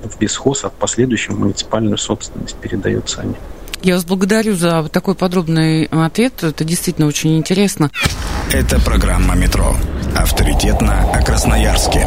в 0.02 0.18
бесхоз, 0.18 0.64
а 0.64 0.70
в 0.70 0.72
последующем 0.72 1.38
муниципальную 1.38 1.96
собственность 1.96 2.56
передаются 2.56 3.20
они. 3.20 3.34
Я 3.82 3.94
вас 3.94 4.04
благодарю 4.04 4.54
за 4.56 4.88
такой 4.90 5.14
подробный 5.14 5.84
ответ. 5.84 6.42
Это 6.42 6.64
действительно 6.64 7.06
очень 7.06 7.38
интересно. 7.38 7.90
Это 8.52 8.78
программа 8.80 9.34
«Метро». 9.36 9.74
Авторитетно 10.14 11.10
о 11.12 11.22
Красноярске. 11.22 12.06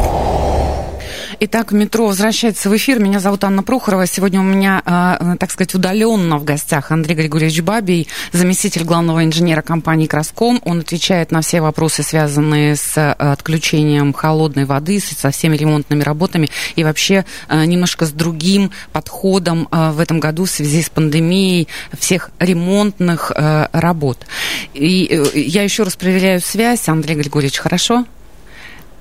Итак, 1.46 1.72
метро 1.72 2.06
возвращается 2.06 2.70
в 2.70 2.76
эфир. 2.78 3.00
Меня 3.00 3.20
зовут 3.20 3.44
Анна 3.44 3.62
Прохорова. 3.62 4.06
Сегодня 4.06 4.40
у 4.40 4.44
меня, 4.44 4.80
э, 4.86 5.36
так 5.38 5.50
сказать, 5.50 5.74
удаленно 5.74 6.38
в 6.38 6.44
гостях 6.44 6.90
Андрей 6.90 7.14
Григорьевич 7.14 7.60
Бабий, 7.60 8.08
заместитель 8.32 8.84
главного 8.84 9.22
инженера 9.22 9.60
компании 9.60 10.06
«Краском». 10.06 10.58
Он 10.64 10.80
отвечает 10.80 11.32
на 11.32 11.42
все 11.42 11.60
вопросы, 11.60 12.02
связанные 12.02 12.76
с 12.76 12.96
э, 12.96 13.12
отключением 13.12 14.14
холодной 14.14 14.64
воды, 14.64 14.98
со 15.00 15.30
всеми 15.32 15.54
ремонтными 15.54 16.02
работами 16.02 16.48
и 16.76 16.82
вообще 16.82 17.26
э, 17.50 17.64
немножко 17.66 18.06
с 18.06 18.12
другим 18.12 18.70
подходом 18.92 19.68
в 19.70 20.00
этом 20.00 20.20
году 20.20 20.46
в 20.46 20.50
связи 20.50 20.80
с 20.80 20.88
пандемией 20.88 21.68
всех 21.98 22.30
ремонтных 22.38 23.32
работ. 23.72 24.26
И 24.72 25.22
я 25.34 25.62
еще 25.62 25.82
раз 25.82 25.94
проверяю 25.96 26.40
связь. 26.40 26.88
Андрей 26.88 27.16
Григорьевич, 27.16 27.58
хорошо? 27.58 28.06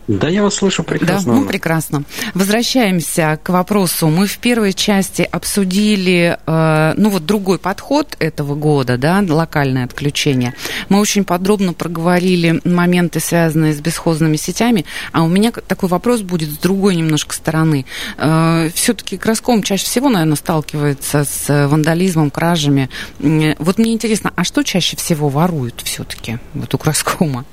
Да, 0.08 0.28
я 0.28 0.44
вас 0.44 0.56
слышу 0.56 0.84
прекрасно. 0.84 1.34
Да, 1.34 1.40
ну 1.40 1.46
прекрасно. 1.46 2.04
Возвращаемся 2.34 3.40
к 3.42 3.50
вопросу. 3.50 4.08
Мы 4.08 4.28
в 4.28 4.38
первой 4.38 4.74
части 4.74 5.22
обсудили, 5.22 6.38
э, 6.46 6.94
ну 6.98 7.10
вот 7.10 7.26
другой 7.26 7.58
подход 7.58 8.16
этого 8.20 8.56
года, 8.56 8.98
да, 8.98 9.24
локальное 9.28 9.86
отключение. 9.86 10.56
Мы 10.90 11.00
очень 11.00 11.24
подробно 11.24 11.74
проговорили 11.74 12.60
моменты, 12.66 13.22
связанные 13.22 13.74
с 13.74 13.80
бесхозными 13.80 14.36
сетями. 14.36 14.86
А 15.14 15.24
у 15.24 15.30
меня 15.30 15.52
такой 15.52 15.88
вопрос 15.88 16.22
будет 16.22 16.50
с 16.50 16.58
другой 16.58 16.96
немножко 16.96 17.34
стороны. 17.34 17.86
Э, 18.18 18.70
все-таки 18.74 19.18
Краском 19.18 19.64
чаще 19.64 19.86
всего, 19.86 20.10
наверное, 20.10 20.36
сталкивается 20.36 21.24
с 21.24 21.68
вандализмом, 21.68 22.30
кражами. 22.30 22.90
Вот 23.20 23.78
мне 23.78 23.94
интересно, 23.94 24.34
а 24.36 24.44
что 24.44 24.64
чаще 24.64 24.98
всего 24.98 25.30
воруют 25.30 25.82
все-таки 25.84 26.40
вот 26.54 26.74
у 26.74 26.78
Краскома? 26.78 27.46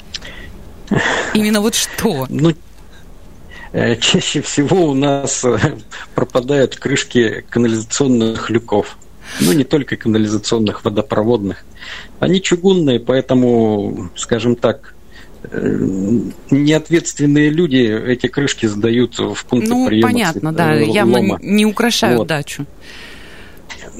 Именно 1.35 1.61
вот 1.61 1.75
что? 1.75 2.27
Ну, 2.29 2.53
э, 3.73 3.97
чаще 3.97 4.41
всего 4.43 4.87
у 4.87 4.95
нас 4.95 5.45
э, 5.45 5.59
пропадают 6.15 6.77
крышки 6.77 7.45
канализационных 7.49 8.51
люков. 8.51 8.97
Ну, 9.41 9.53
не 9.53 9.65
только 9.65 9.97
канализационных, 9.97 10.85
водопроводных. 10.85 11.65
Они 12.19 12.43
чугунные, 12.43 12.99
поэтому, 12.99 14.11
скажем 14.17 14.57
так, 14.57 14.95
э, 15.45 15.87
неответственные 16.51 17.51
люди 17.51 17.77
эти 17.77 18.27
крышки 18.27 18.67
сдают 18.67 19.19
в 19.19 19.45
пункты 19.45 19.71
ну, 19.71 19.87
приема. 19.87 20.11
понятно, 20.11 20.53
да, 20.53 20.75
явно 20.75 21.39
не 21.41 21.65
украшают 21.65 22.19
вот. 22.19 22.27
дачу. 22.27 22.67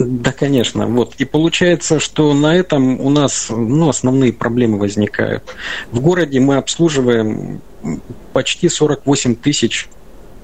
Да, 0.00 0.33
конечно. 0.33 0.87
Вот. 0.87 1.14
И 1.19 1.26
получается, 1.26 2.00
что 2.00 2.33
на 2.33 2.57
этом 2.57 3.00
у 3.00 3.11
нас 3.11 3.49
ну, 3.50 3.90
основные 3.90 4.33
проблемы 4.33 4.78
возникают. 4.78 5.54
В 5.92 6.00
городе 6.00 6.40
мы 6.40 6.57
обслуживаем 6.57 7.61
почти 8.33 8.71
48 8.71 9.35
тысяч 9.37 9.90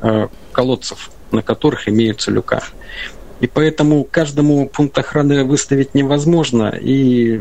э, 0.03 0.29
колодцев, 0.53 1.11
на 1.31 1.41
которых 1.41 1.89
имеются 1.89 2.31
люка. 2.31 2.65
И 3.41 3.47
поэтому 3.47 4.05
каждому 4.05 4.69
пункт 4.69 4.99
охраны 4.99 5.45
выставить 5.45 5.95
невозможно, 5.95 6.69
и 6.79 7.41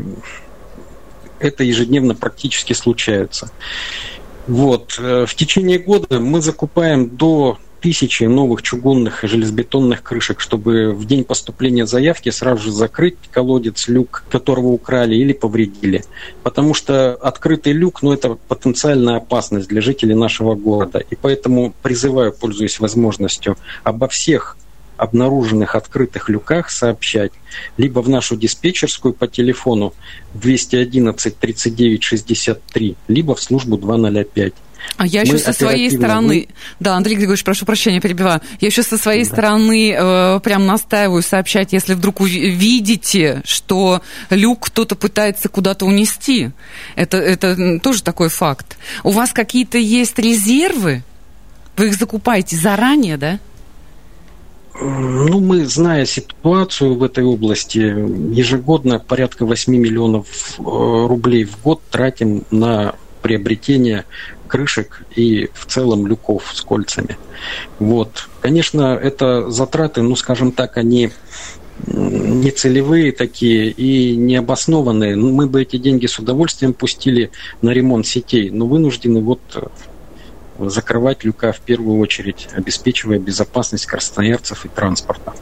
это 1.38 1.64
ежедневно 1.64 2.14
практически 2.14 2.72
случается. 2.72 3.50
Вот. 4.46 4.96
Э, 4.98 5.26
в 5.26 5.34
течение 5.34 5.78
года 5.78 6.18
мы 6.18 6.40
закупаем 6.40 7.10
до 7.10 7.58
тысячи 7.86 8.24
новых 8.24 8.62
чугунных 8.62 9.22
и 9.22 9.28
железобетонных 9.28 10.02
крышек, 10.02 10.40
чтобы 10.40 10.92
в 10.92 11.04
день 11.04 11.22
поступления 11.22 11.86
заявки 11.86 12.30
сразу 12.30 12.64
же 12.64 12.72
закрыть 12.72 13.14
колодец, 13.30 13.86
люк, 13.86 14.24
которого 14.28 14.70
украли 14.70 15.14
или 15.14 15.32
повредили. 15.32 16.02
Потому 16.42 16.74
что 16.74 17.14
открытый 17.14 17.74
люк, 17.74 18.02
ну, 18.02 18.12
это 18.12 18.38
потенциальная 18.48 19.18
опасность 19.18 19.68
для 19.68 19.80
жителей 19.80 20.16
нашего 20.16 20.56
города. 20.56 20.98
И 20.98 21.14
поэтому 21.14 21.72
призываю, 21.80 22.32
пользуясь 22.32 22.80
возможностью, 22.80 23.56
обо 23.84 24.08
всех 24.08 24.56
обнаруженных 24.96 25.76
открытых 25.76 26.28
люках 26.28 26.70
сообщать 26.70 27.30
либо 27.76 28.00
в 28.00 28.08
нашу 28.08 28.36
диспетчерскую 28.36 29.14
по 29.14 29.28
телефону 29.28 29.94
211 30.34 31.38
39 31.38 32.02
63, 32.02 32.96
либо 33.06 33.36
в 33.36 33.40
службу 33.40 33.76
205. 33.76 34.54
А 34.96 35.06
я 35.06 35.22
еще 35.22 35.38
со 35.38 35.52
своей 35.52 35.90
стороны, 35.90 36.48
да, 36.80 36.96
Андрей 36.96 37.16
Григорьевич, 37.16 37.44
прошу 37.44 37.66
прощения, 37.66 38.00
перебиваю. 38.00 38.40
Я 38.60 38.68
еще 38.68 38.82
со 38.82 38.96
своей 38.96 39.24
да. 39.24 39.30
стороны 39.30 39.92
э, 39.92 40.40
прям 40.42 40.66
настаиваю 40.66 41.22
сообщать, 41.22 41.72
если 41.72 41.94
вдруг 41.94 42.20
видите, 42.20 43.42
что 43.44 44.02
люк 44.30 44.66
кто-то 44.66 44.94
пытается 44.96 45.48
куда-то 45.48 45.84
унести. 45.84 46.50
Это, 46.94 47.18
это 47.18 47.78
тоже 47.80 48.02
такой 48.02 48.28
факт. 48.28 48.78
У 49.04 49.10
вас 49.10 49.32
какие-то 49.32 49.78
есть 49.78 50.18
резервы? 50.18 51.02
Вы 51.76 51.88
их 51.88 51.94
закупаете 51.94 52.56
заранее, 52.56 53.16
да? 53.16 53.38
Ну, 54.80 55.40
мы, 55.40 55.64
зная 55.64 56.04
ситуацию 56.04 56.96
в 56.96 57.02
этой 57.02 57.24
области, 57.24 57.78
ежегодно 57.78 58.98
порядка 58.98 59.46
8 59.46 59.74
миллионов 59.74 60.58
э, 60.58 60.62
рублей 60.62 61.44
в 61.44 61.62
год 61.62 61.80
тратим 61.90 62.44
на 62.50 62.94
приобретение 63.22 64.04
крышек 64.46 65.02
и 65.14 65.50
в 65.54 65.66
целом 65.66 66.06
люков 66.06 66.50
с 66.54 66.62
кольцами. 66.62 67.18
Вот. 67.78 68.28
Конечно, 68.40 68.94
это 68.94 69.50
затраты, 69.50 70.02
ну, 70.02 70.16
скажем 70.16 70.52
так, 70.52 70.76
они 70.76 71.10
не 71.86 72.50
целевые 72.50 73.12
такие 73.12 73.70
и 73.70 74.16
необоснованные. 74.16 75.14
Ну, 75.14 75.32
мы 75.32 75.46
бы 75.46 75.62
эти 75.62 75.76
деньги 75.76 76.06
с 76.06 76.18
удовольствием 76.18 76.72
пустили 76.72 77.30
на 77.60 77.70
ремонт 77.70 78.06
сетей, 78.06 78.50
но 78.50 78.66
вынуждены 78.66 79.20
вот 79.20 79.40
закрывать 80.58 81.24
люка 81.24 81.52
в 81.52 81.60
первую 81.60 81.98
очередь, 81.98 82.48
обеспечивая 82.54 83.18
безопасность 83.18 83.86
красноярцев 83.86 84.64
и 84.64 84.68
транспорта. 84.68 85.34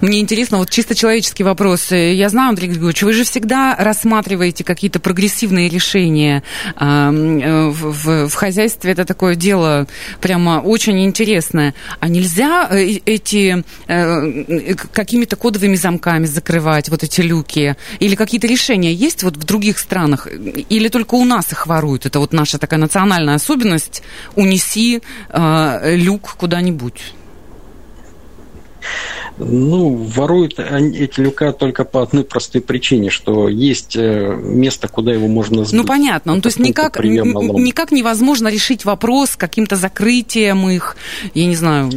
Мне 0.00 0.20
интересно, 0.20 0.58
вот 0.58 0.70
чисто 0.70 0.94
человеческий 0.94 1.44
вопрос. 1.44 1.90
Я 1.90 2.28
знаю, 2.28 2.50
Андрей 2.50 2.68
Григорьевич, 2.68 3.02
вы 3.02 3.12
же 3.12 3.24
всегда 3.24 3.76
рассматриваете 3.78 4.64
какие-то 4.64 5.00
прогрессивные 5.00 5.68
решения 5.68 6.42
э, 6.78 7.70
в, 7.70 8.28
в 8.28 8.34
хозяйстве. 8.34 8.92
Это 8.92 9.04
такое 9.04 9.34
дело 9.34 9.86
прямо 10.20 10.60
очень 10.60 11.04
интересное. 11.04 11.74
А 12.00 12.08
нельзя 12.08 12.68
э, 12.70 12.98
эти 13.04 13.64
э, 13.86 14.74
какими-то 14.92 15.36
кодовыми 15.36 15.74
замками 15.74 16.26
закрывать 16.26 16.88
вот 16.88 17.02
эти 17.02 17.20
люки? 17.20 17.76
Или 18.00 18.14
какие-то 18.14 18.46
решения 18.46 18.92
есть 18.92 19.22
вот 19.22 19.36
в 19.36 19.44
других 19.44 19.78
странах? 19.78 20.26
Или 20.68 20.88
только 20.88 21.14
у 21.14 21.24
нас 21.24 21.52
их 21.52 21.66
воруют? 21.66 22.06
Это 22.06 22.18
вот 22.18 22.32
наша 22.32 22.58
такая 22.58 22.80
национальная 22.80 23.36
особенность. 23.36 24.02
Унеси 24.34 25.00
люк 25.32 26.34
куда-нибудь. 26.36 27.14
Ну, 29.38 29.94
воруют 29.94 30.58
эти 30.58 31.20
люка 31.20 31.52
только 31.52 31.84
по 31.84 32.02
одной 32.02 32.24
простой 32.24 32.60
причине, 32.60 33.10
что 33.10 33.48
есть 33.48 33.96
э, 33.96 34.36
место, 34.36 34.88
куда 34.88 35.12
его 35.12 35.28
можно 35.28 35.64
сбыть. 35.64 35.72
Ну, 35.72 35.84
понятно. 35.84 36.34
Ну, 36.34 36.40
то 36.40 36.48
есть 36.48 36.58
никак, 36.58 36.98
никак 37.02 37.92
невозможно 37.92 38.48
решить 38.48 38.84
вопрос 38.84 39.36
каким-то 39.36 39.76
закрытием 39.76 40.68
их, 40.68 40.96
я 41.34 41.46
не 41.46 41.56
знаю, 41.56 41.90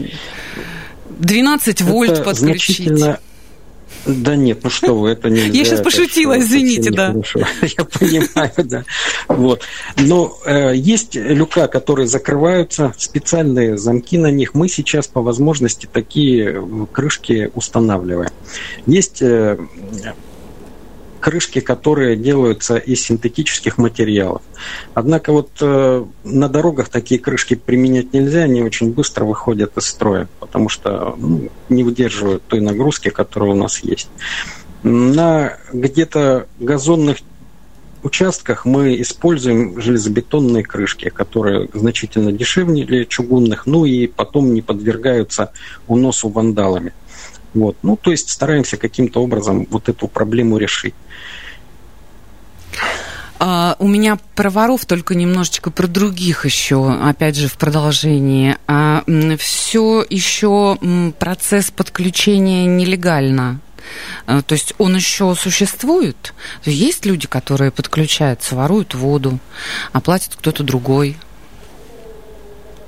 12 1.20 1.82
вольт 1.82 2.12
Это 2.12 2.24
подключить. 2.24 2.88
Значительно 2.88 3.20
да 4.06 4.36
нет, 4.36 4.64
ну 4.64 4.70
что 4.70 4.96
вы, 4.96 5.10
это 5.10 5.30
нельзя. 5.30 5.48
Я 5.54 5.66
сейчас 5.66 5.82
пошутила, 5.82 6.40
извините, 6.40 6.92
да. 6.92 7.08
Я 7.62 7.86
понимаю, 7.86 8.52
да. 8.58 8.84
Вот. 9.28 9.62
Но 9.98 10.38
э, 10.46 10.76
есть 10.76 11.16
люка, 11.16 11.68
которые 11.68 12.08
закрываются, 12.08 12.94
специальные 12.98 13.78
замки 13.78 14.18
на 14.18 14.32
них. 14.32 14.54
Мы 14.54 14.70
сейчас 14.70 15.08
по 15.08 15.22
возможности 15.22 15.88
такие 15.92 16.88
крышки 16.92 17.52
устанавливаем. 17.56 18.32
Есть 18.86 19.22
э, 19.22 19.58
крышки, 21.26 21.60
которые 21.60 22.16
делаются 22.16 22.78
из 22.78 23.02
синтетических 23.02 23.80
материалов. 23.80 24.44
Однако 24.94 25.32
вот 25.32 25.50
э, 25.60 26.06
на 26.24 26.50
дорогах 26.50 26.90
такие 26.90 27.20
крышки 27.20 27.56
применять 27.56 28.14
нельзя, 28.14 28.42
они 28.42 28.62
очень 28.62 28.94
быстро 28.94 29.26
выходят 29.26 29.76
из 29.76 29.88
строя, 29.88 30.28
потому 30.40 30.70
что 30.70 31.16
ну, 31.18 31.50
не 31.68 31.84
выдерживают 31.84 32.44
той 32.44 32.62
нагрузки, 32.62 33.10
которая 33.10 33.50
у 33.54 33.56
нас 33.56 33.80
есть. 33.80 34.08
На 34.84 35.58
где-то 35.74 36.46
газонных 36.60 37.18
участках 38.04 38.66
мы 38.66 39.02
используем 39.02 39.82
железобетонные 39.82 40.64
крышки, 40.64 41.10
которые 41.10 41.70
значительно 41.74 42.32
дешевле 42.34 43.08
чугунных, 43.08 43.66
ну 43.66 43.86
и 43.86 44.06
потом 44.06 44.54
не 44.54 44.62
подвергаются 44.62 45.52
уносу 45.88 46.30
вандалами. 46.30 46.94
Вот. 47.56 47.78
Ну, 47.82 47.96
то 47.96 48.12
есть 48.12 48.30
стараемся 48.30 48.78
каким-то 48.78 49.24
образом 49.24 49.66
вот 49.72 49.90
эту 49.90 50.08
проблему 50.08 50.58
решить. 50.58 50.94
Uh, 53.38 53.76
у 53.80 53.88
меня 53.88 54.18
про 54.36 54.50
воров 54.50 54.86
только 54.86 55.14
немножечко 55.14 55.70
про 55.70 55.88
других 55.88 56.46
еще, 56.46 56.90
опять 56.90 57.36
же, 57.36 57.50
в 57.50 57.58
продолжении. 57.58 58.58
А, 58.66 59.04
все 59.38 60.06
еще 60.10 60.78
процесс 61.20 61.70
подключения 61.70 62.66
нелегально. 62.66 63.60
Uh, 64.26 64.42
то 64.42 64.54
есть 64.54 64.74
он 64.78 64.96
еще 64.96 65.36
существует. 65.36 66.34
Есть 66.64 67.06
люди, 67.06 67.28
которые 67.28 67.72
подключаются, 67.72 68.56
воруют 68.56 68.96
воду, 68.96 69.40
а 69.92 70.00
платит 70.00 70.36
кто-то 70.36 70.64
другой. 70.64 71.18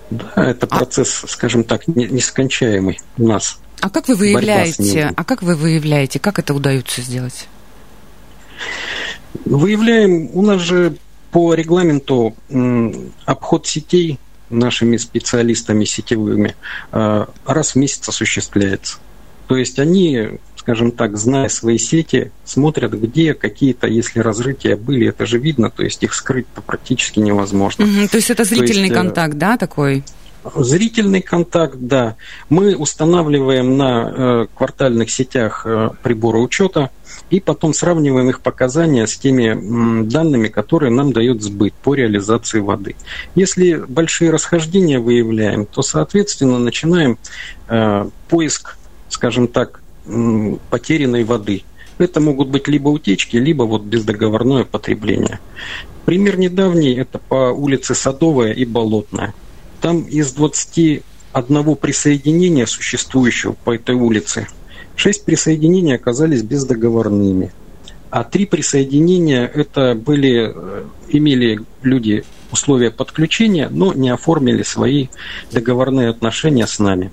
Да, 0.10 0.32
это 0.36 0.68
а 0.68 0.78
процесс, 0.78 1.24
а... 1.24 1.28
скажем 1.28 1.64
так, 1.64 1.88
нескончаемый 1.88 3.00
у 3.18 3.28
нас. 3.28 3.60
А 3.82 3.90
как 3.90 4.08
вы 4.08 4.16
выявляете, 4.16 5.14
а 5.16 5.24
как 5.24 5.44
вы 5.44 5.56
выявляете, 5.56 6.20
как 6.20 6.40
это 6.40 6.54
удается 6.54 7.02
сделать? 7.02 7.48
Выявляем, 9.46 10.30
у 10.34 10.42
нас 10.42 10.62
же 10.62 10.98
по 11.32 11.54
регламенту 11.54 12.36
обход 13.26 13.68
сетей 13.68 14.20
нашими 14.50 14.98
специалистами 14.98 15.84
сетевыми 15.84 16.56
а, 16.92 17.30
раз 17.46 17.72
в 17.72 17.76
месяц 17.76 18.08
осуществляется. 18.08 18.98
То 19.48 19.58
есть 19.58 19.78
они, 19.78 20.40
скажем 20.68 20.92
так, 20.92 21.18
зная 21.18 21.48
свои 21.48 21.78
сети, 21.78 22.30
смотрят, 22.44 22.92
где 22.92 23.34
какие-то, 23.34 23.88
если 23.88 24.20
разрытия 24.20 24.76
были, 24.76 25.08
это 25.08 25.26
же 25.26 25.38
видно, 25.38 25.70
то 25.70 25.82
есть 25.82 26.04
их 26.04 26.14
скрыть 26.14 26.46
практически 26.48 27.20
невозможно. 27.20 27.86
Угу, 27.86 28.10
то 28.10 28.18
есть 28.18 28.30
это 28.30 28.44
зрительный 28.44 28.90
есть, 28.90 28.92
э, 28.92 28.96
контакт, 28.96 29.36
да, 29.36 29.56
такой? 29.56 30.04
Зрительный 30.58 31.22
контакт, 31.22 31.78
да. 31.80 32.18
Мы 32.50 32.76
устанавливаем 32.76 33.78
на 33.78 34.12
э, 34.14 34.48
квартальных 34.54 35.10
сетях 35.10 35.62
э, 35.66 35.92
приборы 36.04 36.40
учета 36.40 36.90
и 37.30 37.40
потом 37.40 37.74
сравниваем 37.74 38.30
их 38.30 38.42
показания 38.42 39.08
с 39.08 39.18
теми 39.18 39.52
м, 39.52 40.10
данными, 40.10 40.50
которые 40.50 40.92
нам 40.92 41.14
дает 41.14 41.44
сбыт 41.44 41.76
по 41.76 41.96
реализации 41.96 42.60
воды. 42.60 42.98
Если 43.36 43.76
большие 43.76 44.32
расхождения 44.32 45.00
выявляем, 45.00 45.66
то, 45.66 45.82
соответственно, 45.82 46.60
начинаем 46.60 47.18
э, 47.70 48.10
поиск, 48.28 48.76
скажем 49.08 49.48
так, 49.48 49.80
потерянной 50.70 51.24
воды. 51.24 51.64
Это 51.98 52.20
могут 52.20 52.50
быть 52.50 52.68
либо 52.68 52.90
утечки, 52.90 53.38
либо 53.38 53.64
вот 53.64 53.84
бездоговорное 53.84 54.64
потребление. 54.64 55.40
Пример 56.06 56.38
недавний– 56.38 56.94
это 56.96 57.20
по 57.20 57.52
улице 57.52 57.96
Садовая 57.96 58.54
и 58.54 58.66
Болотная. 58.66 59.34
Там 59.82 60.04
из 60.04 60.32
21 60.34 61.76
присоединения 61.76 62.66
существующего 62.66 63.54
по 63.64 63.76
этой 63.76 63.96
улице 63.96 64.48
Шесть 64.98 65.26
присоединений 65.26 65.96
оказались 65.96 66.42
бездоговорными. 66.42 67.54
А 68.10 68.24
три 68.24 68.48
присоединения 68.48 69.46
это 69.46 69.94
были, 69.94 70.52
э, 70.56 70.86
имели 71.10 71.60
люди 71.84 72.24
условия 72.52 72.90
подключения, 72.90 73.70
но 73.70 73.94
не 73.94 74.10
оформили 74.10 74.64
свои 74.64 75.10
договорные 75.52 76.10
отношения 76.10 76.66
с 76.66 76.80
нами. 76.80 77.12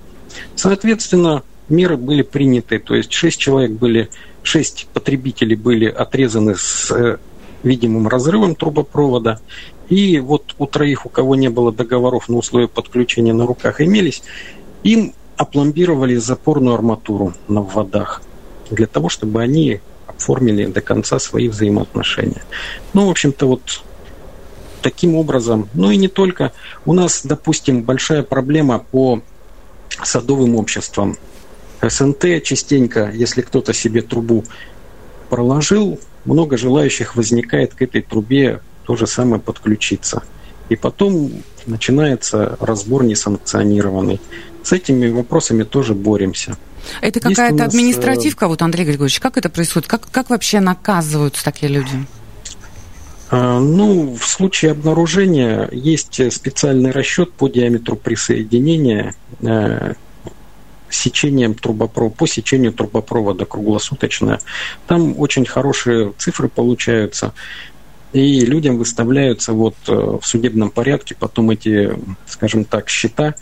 Соответственно, 0.56 1.42
меры 1.68 1.96
были 1.96 2.22
приняты, 2.22 2.78
то 2.78 2.94
есть 2.94 3.12
шесть 3.12 3.38
человек 3.38 3.72
были, 3.72 4.10
шесть 4.42 4.88
потребителей 4.92 5.56
были 5.56 5.86
отрезаны 5.86 6.54
с 6.56 6.90
э, 6.90 7.18
видимым 7.62 8.08
разрывом 8.08 8.54
трубопровода, 8.54 9.40
и 9.88 10.18
вот 10.18 10.54
у 10.58 10.66
троих, 10.66 11.06
у 11.06 11.08
кого 11.08 11.34
не 11.34 11.48
было 11.48 11.72
договоров 11.72 12.28
на 12.28 12.36
условия 12.36 12.68
подключения 12.68 13.32
на 13.32 13.46
руках 13.46 13.80
имелись, 13.80 14.22
им 14.82 15.14
опломбировали 15.36 16.16
запорную 16.16 16.74
арматуру 16.74 17.34
на 17.48 17.60
водах 17.60 18.22
для 18.70 18.86
того, 18.86 19.08
чтобы 19.08 19.42
они 19.42 19.80
оформили 20.06 20.66
до 20.66 20.80
конца 20.80 21.18
свои 21.18 21.48
взаимоотношения. 21.48 22.42
Ну, 22.92 23.06
в 23.06 23.10
общем-то, 23.10 23.46
вот 23.46 23.82
таким 24.80 25.16
образом, 25.16 25.68
ну 25.74 25.90
и 25.90 25.96
не 25.96 26.08
только. 26.08 26.52
У 26.84 26.92
нас, 26.92 27.22
допустим, 27.24 27.82
большая 27.82 28.22
проблема 28.22 28.78
по 28.78 29.22
садовым 30.02 30.56
обществам. 30.56 31.16
СНТ 31.88 32.42
частенько, 32.42 33.10
если 33.12 33.42
кто-то 33.42 33.72
себе 33.72 34.02
трубу 34.02 34.44
проложил, 35.28 35.98
много 36.24 36.56
желающих 36.56 37.16
возникает 37.16 37.74
к 37.74 37.82
этой 37.82 38.02
трубе 38.02 38.60
то 38.84 38.96
же 38.96 39.06
самое 39.06 39.40
подключиться. 39.40 40.22
И 40.68 40.76
потом 40.76 41.30
начинается 41.66 42.56
разбор 42.60 43.04
несанкционированный. 43.04 44.20
С 44.62 44.72
этими 44.72 45.08
вопросами 45.08 45.62
тоже 45.62 45.94
боремся. 45.94 46.56
Это 47.00 47.20
какая-то 47.20 47.56
нас... 47.56 47.68
административка, 47.68 48.48
вот, 48.48 48.62
Андрей 48.62 48.84
Григорьевич, 48.84 49.20
как 49.20 49.36
это 49.36 49.48
происходит? 49.48 49.88
Как, 49.88 50.10
как 50.10 50.30
вообще 50.30 50.60
наказываются 50.60 51.44
такие 51.44 51.70
люди? 51.72 52.06
А, 53.30 53.58
ну, 53.58 54.14
в 54.14 54.26
случае 54.26 54.72
обнаружения 54.72 55.68
есть 55.72 56.20
специальный 56.32 56.90
расчет 56.90 57.32
по 57.32 57.48
диаметру 57.48 57.96
присоединения 57.96 59.14
э, 59.40 59.94
сечением 60.94 61.54
трубопровода, 61.54 62.14
по 62.16 62.26
сечению 62.26 62.72
трубопровода 62.72 63.44
круглосуточно. 63.44 64.38
Там 64.86 65.18
очень 65.18 65.44
хорошие 65.44 66.12
цифры 66.18 66.48
получаются. 66.48 67.32
И 68.12 68.40
людям 68.40 68.78
выставляются 68.78 69.52
вот 69.52 69.74
э, 69.88 69.92
в 69.92 70.24
судебном 70.24 70.70
порядке 70.70 71.16
потом 71.18 71.50
эти, 71.50 71.98
скажем 72.26 72.64
так, 72.64 72.88
счета. 72.88 73.34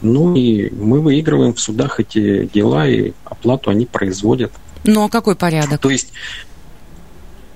Ну 0.00 0.34
и 0.34 0.70
мы 0.70 1.00
выигрываем 1.00 1.54
в 1.54 1.60
судах 1.60 1.98
эти 2.00 2.46
дела, 2.46 2.88
и 2.88 3.12
оплату 3.24 3.70
они 3.70 3.86
производят. 3.86 4.52
Ну 4.84 5.04
а 5.04 5.08
какой 5.08 5.34
порядок? 5.34 5.80
То 5.80 5.90
есть 5.90 6.12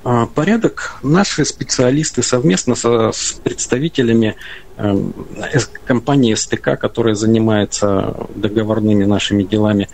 а, 0.08 0.26
Порядок 0.26 0.98
наши 1.02 1.44
специалисты 1.44 2.22
совместно 2.22 2.76
со, 2.76 3.10
с 3.12 3.32
представителями 3.42 4.36
компании 5.86 6.34
СТК, 6.34 6.76
которая 6.76 7.14
занимается 7.14 8.16
договорными 8.34 9.04
нашими 9.04 9.42
делами, 9.42 9.88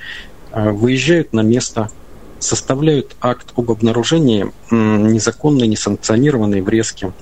э, 0.52 0.70
выезжают 0.70 1.32
на 1.32 1.40
место, 1.40 1.90
составляют 2.38 3.14
акт 3.20 3.52
об 3.56 3.70
обнаружении 3.70 4.50
незаконной, 4.70 5.68
несанкционированной 5.68 6.60
врезки 6.60 7.12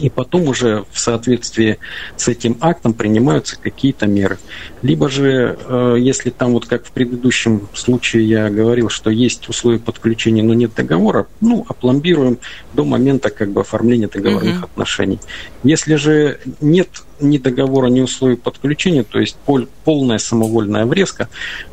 и 0.00 0.08
потом 0.08 0.48
уже 0.48 0.84
в 0.90 0.98
соответствии 0.98 1.78
с 2.16 2.28
этим 2.28 2.56
актом 2.60 2.94
принимаются 2.94 3.58
какие-то 3.60 4.06
меры. 4.06 4.38
Либо 4.82 5.08
же, 5.08 5.58
э, 5.64 5.96
если 5.98 6.30
там 6.30 6.52
вот 6.52 6.66
как 6.66 6.86
в 6.86 6.92
предыдущем 6.92 7.68
случае 7.74 8.28
я 8.28 8.50
говорил, 8.50 8.88
что 8.88 9.10
есть 9.10 9.48
условия 9.48 9.78
подключения, 9.78 10.42
но 10.42 10.54
нет 10.54 10.74
договора, 10.74 11.26
ну, 11.40 11.64
опломбируем 11.68 12.38
до 12.72 12.84
момента 12.84 13.30
как 13.30 13.50
бы 13.50 13.60
оформления 13.60 14.08
договорных 14.08 14.58
угу. 14.58 14.64
отношений. 14.64 15.20
Если 15.62 15.94
же 15.96 16.40
нет 16.60 16.88
ни 17.20 17.38
договора, 17.38 17.86
ни 17.86 18.00
условий 18.00 18.36
подключения, 18.36 19.04
то 19.04 19.20
есть 19.20 19.36
пол, 19.46 19.66
полная 19.84 20.18
самовольная 20.18 20.86
врезка, 20.86 21.28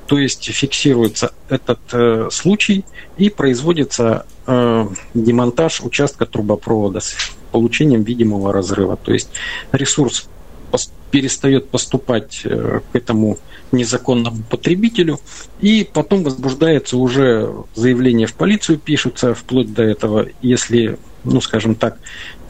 то 0.05 0.17
есть 0.17 0.45
фиксируется 0.45 1.33
этот 1.49 1.79
э, 1.91 2.29
случай 2.31 2.85
и 3.17 3.29
производится 3.29 4.25
э, 4.45 4.87
демонтаж 5.13 5.81
участка 5.81 6.25
трубопровода 6.25 6.99
получением 7.49 8.03
видимого 8.03 8.53
разрыва. 8.53 8.97
То 8.97 9.13
есть 9.13 9.29
ресурс 9.71 10.27
перестает 11.11 11.69
поступать 11.69 12.41
э, 12.43 12.81
к 12.91 12.95
этому 12.95 13.37
незаконному 13.71 14.43
потребителю, 14.49 15.19
и 15.59 15.87
потом 15.91 16.23
возбуждается 16.23 16.97
уже 16.97 17.53
заявление 17.75 18.27
в 18.27 18.33
полицию, 18.33 18.79
пишется 18.79 19.33
вплоть 19.33 19.73
до 19.73 19.83
этого, 19.83 20.27
если, 20.41 20.97
ну, 21.23 21.41
скажем 21.41 21.75
так, 21.75 21.97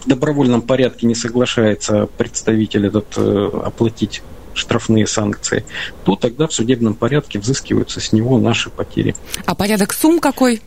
в 0.03 0.07
добровольном 0.07 0.61
порядке 0.61 1.07
не 1.07 1.15
соглашается 1.15 2.07
представитель 2.17 2.87
этот 2.87 3.17
э, 3.17 3.49
оплатить 3.65 4.21
штрафные 4.53 5.07
санкции, 5.07 5.65
то 6.03 6.15
тогда 6.15 6.47
в 6.47 6.53
судебном 6.53 6.95
порядке 6.95 7.39
взыскиваются 7.39 7.99
с 7.99 8.11
него 8.11 8.37
наши 8.37 8.69
потери. 8.69 9.15
А 9.45 9.55
порядок 9.55 9.93
сумм 9.93 10.19
какой? 10.19 10.61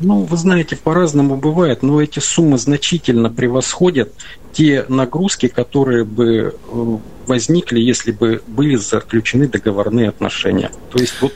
Ну, 0.00 0.22
вы 0.22 0.36
знаете, 0.38 0.76
по-разному 0.76 1.36
бывает, 1.36 1.82
но 1.82 2.00
эти 2.00 2.20
суммы 2.20 2.56
значительно 2.56 3.28
превосходят 3.28 4.12
те 4.52 4.86
нагрузки, 4.88 5.48
которые 5.48 6.04
бы 6.04 6.54
э, 6.54 6.96
возникли, 7.26 7.80
если 7.80 8.10
бы 8.10 8.42
были 8.46 8.76
заключены 8.76 9.46
договорные 9.46 10.08
отношения. 10.08 10.70
То 10.90 10.98
есть 10.98 11.20
вот 11.20 11.34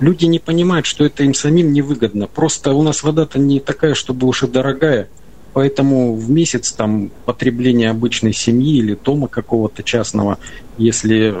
люди 0.00 0.24
не 0.24 0.40
понимают, 0.40 0.86
что 0.86 1.04
это 1.04 1.22
им 1.22 1.34
самим 1.34 1.72
невыгодно. 1.72 2.26
Просто 2.26 2.72
у 2.72 2.82
нас 2.82 3.04
вода-то 3.04 3.38
не 3.38 3.60
такая, 3.60 3.94
чтобы 3.94 4.26
уж 4.26 4.42
и 4.42 4.48
дорогая. 4.48 5.08
Поэтому 5.52 6.16
в 6.16 6.28
месяц 6.30 6.72
там 6.72 7.12
потребление 7.26 7.90
обычной 7.90 8.32
семьи 8.32 8.76
или 8.78 8.94
дома 8.94 9.28
какого-то 9.28 9.84
частного, 9.84 10.38
если 10.78 11.32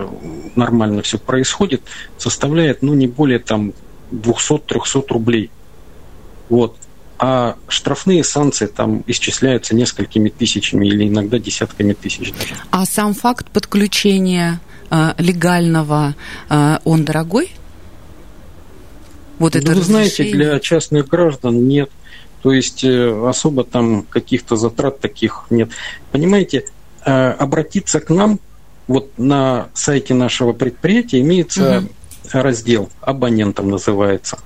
нормально 0.54 1.02
все 1.02 1.18
происходит, 1.18 1.82
составляет 2.16 2.82
ну, 2.82 2.94
не 2.94 3.08
более 3.08 3.40
там 3.40 3.72
200-300 4.12 5.04
рублей. 5.08 5.50
Вот. 6.48 6.76
А 7.18 7.56
штрафные 7.68 8.24
санкции 8.24 8.66
там 8.66 9.04
исчисляются 9.06 9.74
несколькими 9.74 10.28
тысячами 10.28 10.86
или 10.86 11.08
иногда 11.08 11.38
десятками 11.38 11.92
тысяч 11.92 12.32
даже. 12.32 12.56
А 12.70 12.84
сам 12.86 13.14
факт 13.14 13.48
подключения 13.50 14.60
э, 14.90 15.14
легального, 15.18 16.16
э, 16.50 16.78
он 16.84 17.04
дорогой? 17.04 17.52
Вот 19.38 19.54
ну, 19.54 19.60
это 19.60 19.74
вы 19.74 19.82
знаете, 19.82 20.24
для 20.24 20.58
частных 20.60 21.08
граждан 21.08 21.66
нет. 21.66 21.90
То 22.42 22.52
есть 22.52 22.84
э, 22.84 23.28
особо 23.28 23.64
там 23.64 24.02
каких-то 24.02 24.56
затрат 24.56 25.00
таких 25.00 25.46
нет. 25.50 25.70
Понимаете, 26.12 26.66
э, 27.04 27.30
обратиться 27.30 28.00
к 28.00 28.10
нам 28.10 28.38
вот 28.86 29.10
на 29.16 29.68
сайте 29.72 30.14
нашего 30.14 30.52
предприятия 30.52 31.20
имеется 31.20 31.78
угу. 31.78 31.88
раздел 32.32 32.90
абонентам 33.00 33.70
называется. 33.70 34.38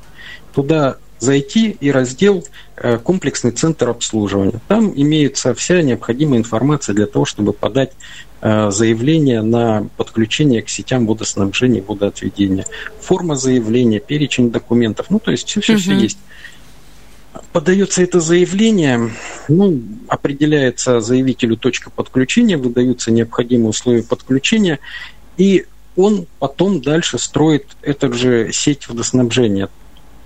Туда 0.54 0.96
зайти 1.18 1.70
и 1.80 1.90
раздел 1.90 2.44
э, 2.76 2.98
«Комплексный 2.98 3.50
центр 3.50 3.88
обслуживания». 3.88 4.60
Там 4.68 4.92
имеется 4.94 5.54
вся 5.54 5.82
необходимая 5.82 6.38
информация 6.38 6.94
для 6.94 7.06
того, 7.06 7.24
чтобы 7.24 7.52
подать 7.52 7.92
э, 8.40 8.70
заявление 8.70 9.42
на 9.42 9.88
подключение 9.96 10.62
к 10.62 10.68
сетям 10.68 11.06
водоснабжения 11.06 11.80
и 11.80 11.84
водоотведения. 11.84 12.66
Форма 13.00 13.36
заявления, 13.36 14.00
перечень 14.00 14.50
документов, 14.50 15.06
ну, 15.10 15.18
то 15.18 15.30
есть 15.30 15.48
все-все-все 15.48 15.92
угу. 15.92 16.00
есть. 16.00 16.18
Подается 17.52 18.02
это 18.02 18.20
заявление, 18.20 19.10
ну, 19.48 19.80
определяется 20.08 21.00
заявителю 21.00 21.56
точка 21.56 21.90
подключения, 21.90 22.56
выдаются 22.56 23.10
необходимые 23.10 23.68
условия 23.68 24.02
подключения, 24.02 24.78
и 25.36 25.66
он 25.96 26.26
потом 26.38 26.80
дальше 26.80 27.18
строит 27.18 27.66
эту 27.82 28.12
же 28.12 28.50
сеть 28.52 28.88
водоснабжения. 28.88 29.68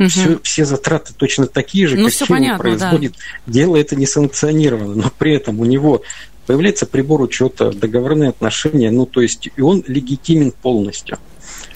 Угу. 0.02 0.10
Все, 0.10 0.38
все 0.42 0.64
затраты 0.64 1.12
точно 1.14 1.46
такие 1.46 1.86
же, 1.86 1.96
ну, 1.96 2.06
какие 2.06 2.28
понятно, 2.28 2.54
он 2.54 2.60
производит. 2.60 3.12
Да. 3.12 3.52
Дело 3.52 3.76
это 3.76 3.96
несанкционировано, 3.96 4.94
но 4.94 5.12
при 5.16 5.34
этом 5.34 5.60
у 5.60 5.64
него 5.64 6.02
появляется 6.46 6.86
прибор 6.86 7.20
учета, 7.20 7.70
договорные 7.70 8.30
отношения, 8.30 8.90
ну 8.90 9.06
то 9.06 9.20
есть 9.20 9.48
и 9.54 9.60
он 9.60 9.84
легитимен 9.86 10.50
полностью. 10.50 11.18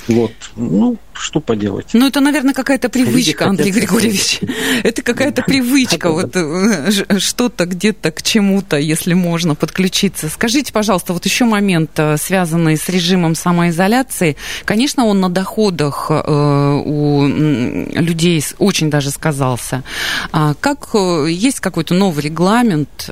Вот. 0.09 0.33
Ну, 0.57 0.97
что 1.12 1.40
поделать. 1.40 1.88
Ну, 1.92 2.07
это, 2.07 2.21
наверное, 2.21 2.55
какая-то 2.55 2.88
привычка, 2.88 3.47
Андрей 3.47 3.73
Григорьевич. 3.73 4.40
Это 4.83 5.03
какая-то 5.03 5.42
привычка, 5.42 6.11
вот 6.11 6.37
э, 6.37 7.19
что-то 7.19 7.66
где-то 7.66 8.12
к 8.12 8.23
чему-то, 8.23 8.77
если 8.77 9.14
можно 9.14 9.55
подключиться. 9.55 10.29
Скажите, 10.29 10.73
пожалуйста, 10.73 11.12
вот 11.12 11.25
еще 11.25 11.45
момент, 11.45 11.90
э, 11.97 12.16
связанный 12.19 12.77
с 12.77 12.88
режимом 12.88 13.35
самоизоляции. 13.35 14.37
Конечно, 14.64 15.07
он 15.07 15.21
на 15.21 15.29
доходах 15.29 16.07
э, 16.11 16.83
у 16.85 17.27
людей 17.27 18.45
очень 18.59 18.90
даже 18.90 19.11
сказался. 19.11 19.83
А 20.33 20.55
как 20.55 20.90
есть 21.29 21.61
какой-то 21.61 21.95
новый 21.95 22.23
регламент 22.23 23.11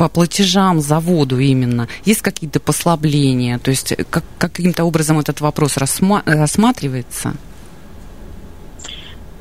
по 0.00 0.08
платежам 0.08 0.80
за 0.80 0.98
воду 0.98 1.38
именно, 1.38 1.86
есть 2.06 2.22
какие-то 2.22 2.58
послабления? 2.58 3.58
То 3.58 3.70
есть 3.70 3.92
как, 4.08 4.24
каким-то 4.38 4.84
образом 4.84 5.18
этот 5.18 5.42
вопрос 5.42 5.76
рассма- 5.76 6.22
рассматривается? 6.24 7.34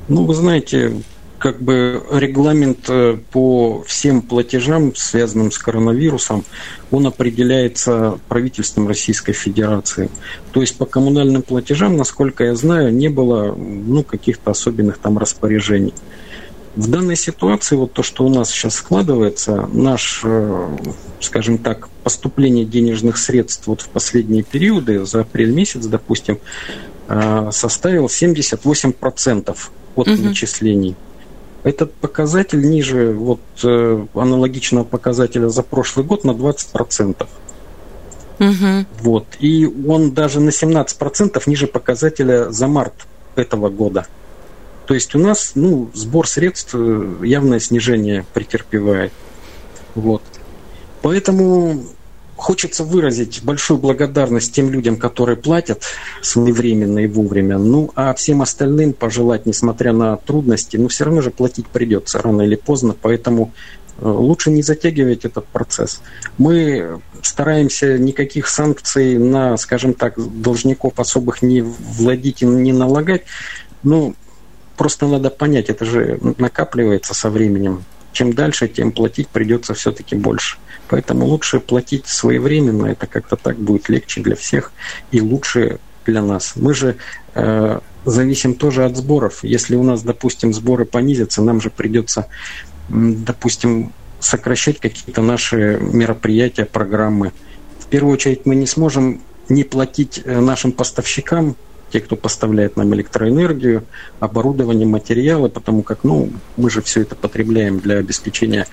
Ну, 0.10 0.26
вы 0.26 0.34
знаете, 0.34 1.02
как 1.38 1.62
бы 1.62 2.04
регламент 2.12 2.90
э, 2.90 3.18
по 3.32 3.86
всем 3.88 4.22
платежам, 4.22 4.94
связанным 4.96 5.50
с 5.50 5.58
коронавирусом, 5.58 6.44
он 6.92 7.08
определяется 7.08 8.20
правительством 8.28 8.90
Российской 8.90 9.32
Федерации. 9.32 10.10
То 10.52 10.60
есть 10.60 10.78
по 10.78 10.86
коммунальным 10.86 11.42
платежам, 11.42 11.96
насколько 11.96 12.44
я 12.44 12.56
знаю, 12.56 12.94
не 12.94 13.08
было 13.08 13.56
ну, 13.56 14.04
каких-то 14.04 14.52
особенных 14.52 14.98
там 14.98 15.18
распоряжений. 15.18 15.94
В 16.80 16.90
данной 16.90 17.18
ситуации, 17.18 17.76
вот 17.76 17.92
то, 17.92 18.04
что 18.04 18.24
у 18.24 18.30
нас 18.30 18.50
сейчас 18.52 18.76
складывается, 18.76 19.68
наш, 19.74 20.22
э, 20.24 20.78
скажем 21.20 21.58
так, 21.58 21.90
поступление 22.06 22.64
денежных 22.64 23.18
средств 23.18 23.68
вот 23.68 23.82
в 23.82 23.90
последние 23.90 24.44
периоды, 24.44 25.06
за 25.06 25.22
апрель 25.22 25.52
месяц, 25.52 25.86
допустим, 25.88 26.40
э, 27.10 27.50
составил 27.52 28.06
78% 28.06 29.58
от 29.98 30.08
угу. 30.08 30.22
начислений. 30.22 30.96
Этот 31.64 31.94
показатель 31.96 32.62
ниже 32.62 33.12
вот, 33.12 33.42
э, 33.62 34.06
аналогичного 34.14 34.86
показателя 34.86 35.50
за 35.50 35.64
прошлый 35.64 36.06
год 36.06 36.24
на 36.24 36.32
20%. 36.32 37.28
Угу. 38.40 38.86
Вот. 39.02 39.26
И 39.42 39.66
он 39.66 40.12
даже 40.14 40.40
на 40.40 40.52
17% 40.52 41.44
ниже 41.46 41.68
показателя 41.68 42.50
за 42.52 42.70
март 42.70 43.06
этого 43.36 43.68
года. 43.68 44.08
То 44.90 44.96
есть 44.96 45.14
у 45.14 45.20
нас 45.20 45.52
ну, 45.54 45.92
сбор 45.94 46.28
средств 46.28 46.72
э, 46.74 47.18
явное 47.24 47.60
снижение 47.60 48.26
претерпевает. 48.34 49.14
Вот. 49.94 50.24
Поэтому 51.02 51.86
Хочется 52.40 52.86
выразить 52.86 53.44
большую 53.44 53.80
благодарность 53.80 54.54
тем 54.54 54.72
людям, 54.72 54.96
которые 54.96 55.36
платят 55.36 55.84
своевременно 56.22 57.00
и 57.00 57.08
вовремя. 57.08 57.58
Ну, 57.58 57.92
а 57.96 58.14
всем 58.14 58.42
остальным 58.42 58.94
пожелать, 58.94 59.46
несмотря 59.46 59.92
на 59.92 60.16
трудности, 60.16 60.78
ну, 60.78 60.88
все 60.88 61.04
равно 61.04 61.20
же 61.20 61.32
платить 61.32 61.68
придется 61.68 62.22
рано 62.22 62.44
или 62.44 62.56
поздно, 62.56 62.96
поэтому 63.00 63.52
э, 63.98 64.08
лучше 64.08 64.52
не 64.52 64.62
затягивать 64.62 65.26
этот 65.26 65.48
процесс. 65.48 66.02
Мы 66.38 67.02
стараемся 67.22 67.98
никаких 67.98 68.48
санкций 68.48 69.18
на, 69.18 69.58
скажем 69.58 69.94
так, 69.94 70.14
должников 70.18 70.98
особых 70.98 71.42
не 71.42 71.60
владеть 71.62 72.42
и 72.42 72.46
не 72.46 72.72
налагать. 72.72 73.24
Ну, 73.84 74.16
просто 74.80 75.08
надо 75.08 75.30
понять, 75.30 75.70
это 75.70 75.84
же 75.84 76.20
накапливается 76.38 77.14
со 77.14 77.30
временем. 77.30 77.84
Чем 78.14 78.32
дальше, 78.32 78.70
тем 78.70 78.94
платить 78.94 79.28
придется 79.28 79.74
все-таки 79.74 80.16
больше. 80.16 80.58
Поэтому 80.88 81.26
лучше 81.26 81.60
платить 81.60 82.08
своевременно, 82.08 82.86
это 82.86 83.06
как-то 83.06 83.36
так 83.36 83.58
будет 83.58 83.90
легче 83.90 84.22
для 84.22 84.38
всех 84.38 84.72
и 85.12 85.20
лучше 85.20 85.80
для 86.06 86.22
нас. 86.22 86.54
Мы 86.56 86.74
же 86.74 86.96
э, 87.36 87.80
зависим 88.06 88.54
тоже 88.54 88.86
от 88.86 88.96
сборов. 88.96 89.44
Если 89.44 89.76
у 89.76 89.84
нас, 89.84 90.02
допустим, 90.02 90.54
сборы 90.54 90.86
понизятся, 90.86 91.42
нам 91.42 91.60
же 91.60 91.70
придется, 91.70 92.28
допустим, 92.88 93.92
сокращать 94.22 94.80
какие-то 94.80 95.22
наши 95.22 95.78
мероприятия, 95.82 96.64
программы. 96.64 97.34
В 97.80 97.88
первую 97.88 98.14
очередь 98.14 98.46
мы 98.46 98.56
не 98.56 98.66
сможем 98.66 99.22
не 99.50 99.66
платить 99.66 100.22
э, 100.24 100.40
нашим 100.40 100.72
поставщикам 100.72 101.58
те, 101.92 102.00
кто 102.00 102.16
поставляет 102.16 102.78
нам 102.78 102.94
электроэнергию, 102.94 103.84
оборудование, 104.20 104.88
материалы, 104.88 105.50
потому 105.50 105.84
как 105.84 106.04
ну, 106.04 106.32
мы 106.58 106.70
же 106.70 106.82
все 106.82 107.02
это 107.02 107.16
потребляем 107.16 107.80
для 107.80 107.98
обеспечения 107.98 108.68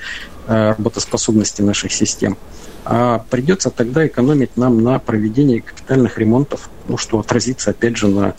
э, 0.46 0.70
работоспособности 0.70 1.62
наших 1.62 1.92
систем. 1.92 2.36
А 2.84 3.24
придется 3.30 3.70
тогда 3.70 4.06
экономить 4.06 4.56
нам 4.56 4.82
на 4.82 4.98
проведении 4.98 5.58
капитальных 5.58 6.18
ремонтов, 6.18 6.70
ну, 6.88 6.96
что 6.96 7.18
отразится 7.18 7.70
опять 7.70 7.96
же 7.96 8.08
на 8.08 8.34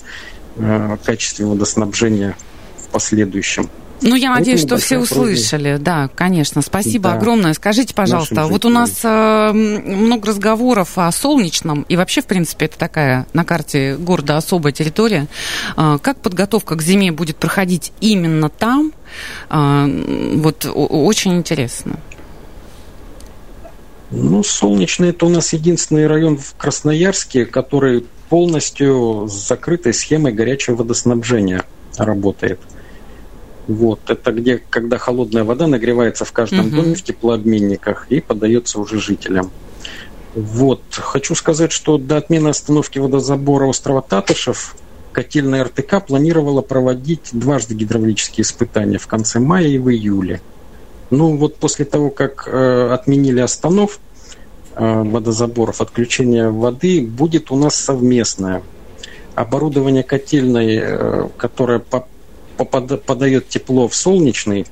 э, 0.56 0.98
качестве 1.04 1.46
водоснабжения 1.46 2.38
в 2.78 2.88
последующем. 2.90 3.70
Ну, 4.02 4.16
я 4.16 4.34
надеюсь, 4.34 4.62
что 4.62 4.78
все 4.78 5.00
услышали. 5.00 5.72
Просьба. 5.72 5.84
Да, 5.84 6.10
конечно. 6.14 6.62
Спасибо 6.62 7.10
да. 7.10 7.16
огромное. 7.16 7.54
Скажите, 7.54 7.94
пожалуйста, 7.94 8.46
вот 8.46 8.66
у 8.66 8.70
нас 8.70 9.00
э, 9.04 9.52
много 9.54 10.28
разговоров 10.28 10.98
о 10.98 11.12
солнечном, 11.12 11.84
и 11.90 11.96
вообще, 11.96 12.22
в 12.22 12.26
принципе, 12.26 12.66
это 12.66 12.78
такая 12.78 13.28
на 13.34 13.44
карте 13.44 13.96
города 13.98 14.38
особая 14.38 14.72
территория. 14.72 15.28
Э, 15.76 15.98
как 16.02 16.20
подготовка 16.20 16.76
к 16.76 16.82
зиме 16.82 17.12
будет 17.12 17.38
проходить 17.38 17.92
именно 18.00 18.50
там? 18.50 18.94
Э, 19.50 19.88
вот 20.36 20.68
очень 20.74 21.36
интересно. 21.38 22.00
Ну, 24.12 24.44
солнечный 24.44 25.10
это 25.10 25.26
у 25.26 25.30
нас 25.30 25.52
единственный 25.54 26.08
район 26.08 26.38
в 26.38 26.56
Красноярске, 26.56 27.46
который 27.46 28.06
полностью 28.30 29.28
с 29.28 29.48
закрытой 29.48 29.94
схемой 29.94 30.32
горячего 30.32 30.76
водоснабжения 30.76 31.64
работает. 31.98 32.60
Вот, 33.68 34.00
это 34.10 34.32
где, 34.32 34.62
когда 34.70 34.98
холодная 34.98 35.44
вода 35.44 35.68
нагревается 35.68 36.24
в 36.24 36.32
каждом 36.32 36.68
угу. 36.68 36.76
доме 36.78 36.96
в 36.96 37.04
теплообменниках 37.04 38.08
и 38.10 38.22
подается 38.22 38.80
уже 38.80 39.00
жителям. 39.00 39.52
Вот, 40.36 40.82
хочу 40.92 41.36
сказать, 41.36 41.72
что 41.72 41.98
до 41.98 42.18
отмены 42.18 42.50
остановки 42.50 43.00
водозабора 43.00 43.66
острова 43.66 44.02
Татышев 44.02 44.76
котельная 45.12 45.64
РТК 45.64 46.06
планировала 46.06 46.62
проводить 46.62 47.30
дважды 47.32 47.74
гидравлические 47.74 48.44
испытания 48.44 49.00
в 49.00 49.08
конце 49.08 49.40
мая 49.40 49.68
и 49.68 49.80
в 49.80 49.90
июле. 49.90 50.42
Ну 51.10 51.38
вот 51.38 51.56
после 51.56 51.86
того, 51.86 52.10
как 52.10 52.48
э, 52.48 52.90
отменили 52.94 53.40
останов 53.40 54.00
э, 54.76 55.04
водозаборов, 55.04 55.82
отключение 55.82 56.52
воды, 56.52 57.02
будет 57.02 57.50
у 57.52 57.56
нас 57.56 57.76
совместное. 57.76 58.62
Оборудование 59.34 60.04
котельной, 60.04 60.80
э, 60.82 61.30
которое 61.38 61.80
по 61.80 62.08
подает 62.66 63.50
тепло 63.50 63.88
в 63.88 63.96
солнечный, 63.96 64.66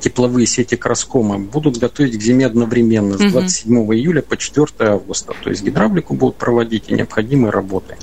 тепловые 0.00 0.46
сети 0.46 0.76
Краскома 0.76 1.38
будут 1.38 1.78
готовить 1.78 2.18
к 2.18 2.22
зиме 2.22 2.46
одновременно 2.46 3.18
с 3.18 3.32
27 3.32 3.78
угу. 3.78 3.94
июля 3.94 4.22
по 4.22 4.36
4 4.36 4.66
августа. 4.80 5.34
То 5.42 5.50
есть 5.50 5.62
гидравлику 5.62 6.14
будут 6.14 6.36
проводить 6.36 6.84
и 6.88 6.94
необходимые 6.94 7.50
работы. 7.50 7.96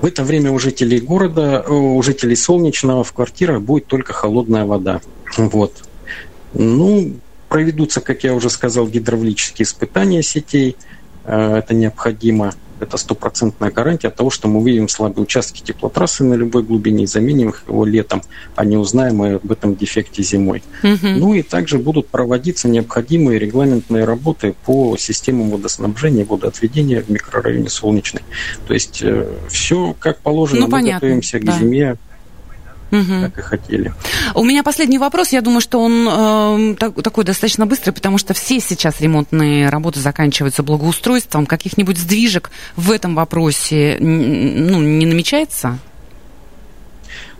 В 0.00 0.06
это 0.06 0.24
время 0.24 0.50
у 0.50 0.58
жителей 0.58 1.00
города, 1.00 1.62
у 1.62 2.02
жителей 2.02 2.36
Солнечного 2.36 3.04
в 3.04 3.12
квартирах 3.12 3.62
будет 3.62 3.86
только 3.86 4.12
холодная 4.12 4.64
вода. 4.64 5.00
Вот. 5.36 5.72
Ну, 6.54 7.14
проведутся, 7.48 8.00
как 8.00 8.24
я 8.24 8.34
уже 8.34 8.50
сказал, 8.50 8.88
гидравлические 8.88 9.64
испытания 9.64 10.22
сетей. 10.22 10.76
Э, 11.24 11.58
это 11.58 11.74
необходимо 11.74 12.54
это 12.82 12.96
стопроцентная 12.96 13.70
гарантия 13.70 14.10
того, 14.10 14.30
что 14.30 14.48
мы 14.48 14.60
выявим 14.60 14.88
слабые 14.88 15.24
участки 15.24 15.62
теплотрассы 15.62 16.24
на 16.24 16.34
любой 16.34 16.62
глубине 16.62 17.04
и 17.04 17.06
заменим 17.06 17.50
их 17.50 17.64
его 17.68 17.84
летом, 17.84 18.22
а 18.56 18.64
не 18.64 18.76
узнаем 18.76 19.22
об 19.22 19.50
этом 19.50 19.76
дефекте 19.76 20.22
зимой. 20.22 20.62
Угу. 20.82 21.08
Ну 21.08 21.34
и 21.34 21.42
также 21.42 21.78
будут 21.78 22.08
проводиться 22.08 22.68
необходимые 22.68 23.38
регламентные 23.38 24.04
работы 24.04 24.54
по 24.64 24.96
системам 24.96 25.50
водоснабжения, 25.50 26.24
водоотведения 26.24 27.02
в 27.02 27.08
микрорайоне 27.08 27.68
Солнечный. 27.68 28.22
То 28.66 28.74
есть 28.74 29.00
э, 29.02 29.26
все 29.48 29.94
как 29.98 30.18
положено, 30.20 30.62
ну, 30.62 30.66
мы 30.66 30.72
понятно, 30.72 31.08
готовимся 31.08 31.38
к 31.38 31.44
да. 31.44 31.58
зиме 31.58 31.96
угу. 32.92 33.22
как 33.22 33.38
и 33.38 33.42
хотели. 33.42 33.92
У 34.34 34.44
меня 34.44 34.62
последний 34.62 34.98
вопрос. 34.98 35.30
Я 35.30 35.40
думаю, 35.40 35.60
что 35.60 35.80
он 35.82 36.72
э, 36.72 36.76
так, 36.78 37.02
такой 37.02 37.24
достаточно 37.24 37.66
быстрый, 37.66 37.92
потому 37.92 38.18
что 38.18 38.34
все 38.34 38.60
сейчас 38.60 39.00
ремонтные 39.00 39.68
работы 39.68 39.98
заканчиваются 40.00 40.62
благоустройством. 40.62 41.46
Каких-нибудь 41.46 41.98
сдвижек 41.98 42.50
в 42.76 42.92
этом 42.92 43.14
вопросе 43.14 43.96
ну, 43.98 44.80
не 44.80 45.06
намечается? 45.06 45.78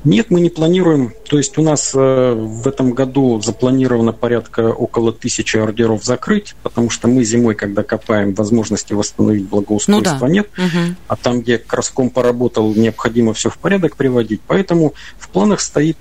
Нет, 0.04 0.30
мы 0.30 0.40
не 0.40 0.50
планируем. 0.50 1.12
То 1.28 1.38
есть 1.38 1.56
у 1.58 1.62
нас 1.62 1.92
э, 1.94 2.32
в 2.34 2.66
этом 2.66 2.92
году 2.92 3.40
запланировано 3.40 4.12
порядка 4.12 4.72
около 4.72 5.12
тысячи 5.12 5.56
ордеров 5.56 6.04
закрыть, 6.04 6.54
потому 6.62 6.90
что 6.90 7.08
мы 7.08 7.24
зимой, 7.24 7.54
когда 7.54 7.82
копаем, 7.82 8.34
возможности 8.34 8.94
восстановить 8.94 9.48
благоустройство 9.48 10.14
ну, 10.14 10.18
да. 10.26 10.28
нет. 10.28 10.48
Угу. 10.58 10.96
А 11.08 11.16
там, 11.16 11.40
где 11.40 11.58
Краском 11.58 12.10
поработал, 12.10 12.74
необходимо 12.74 13.32
все 13.32 13.48
в 13.50 13.58
порядок 13.58 13.96
приводить. 13.96 14.40
Поэтому 14.46 14.94
в 15.18 15.28
планах 15.28 15.60
стоит 15.60 15.96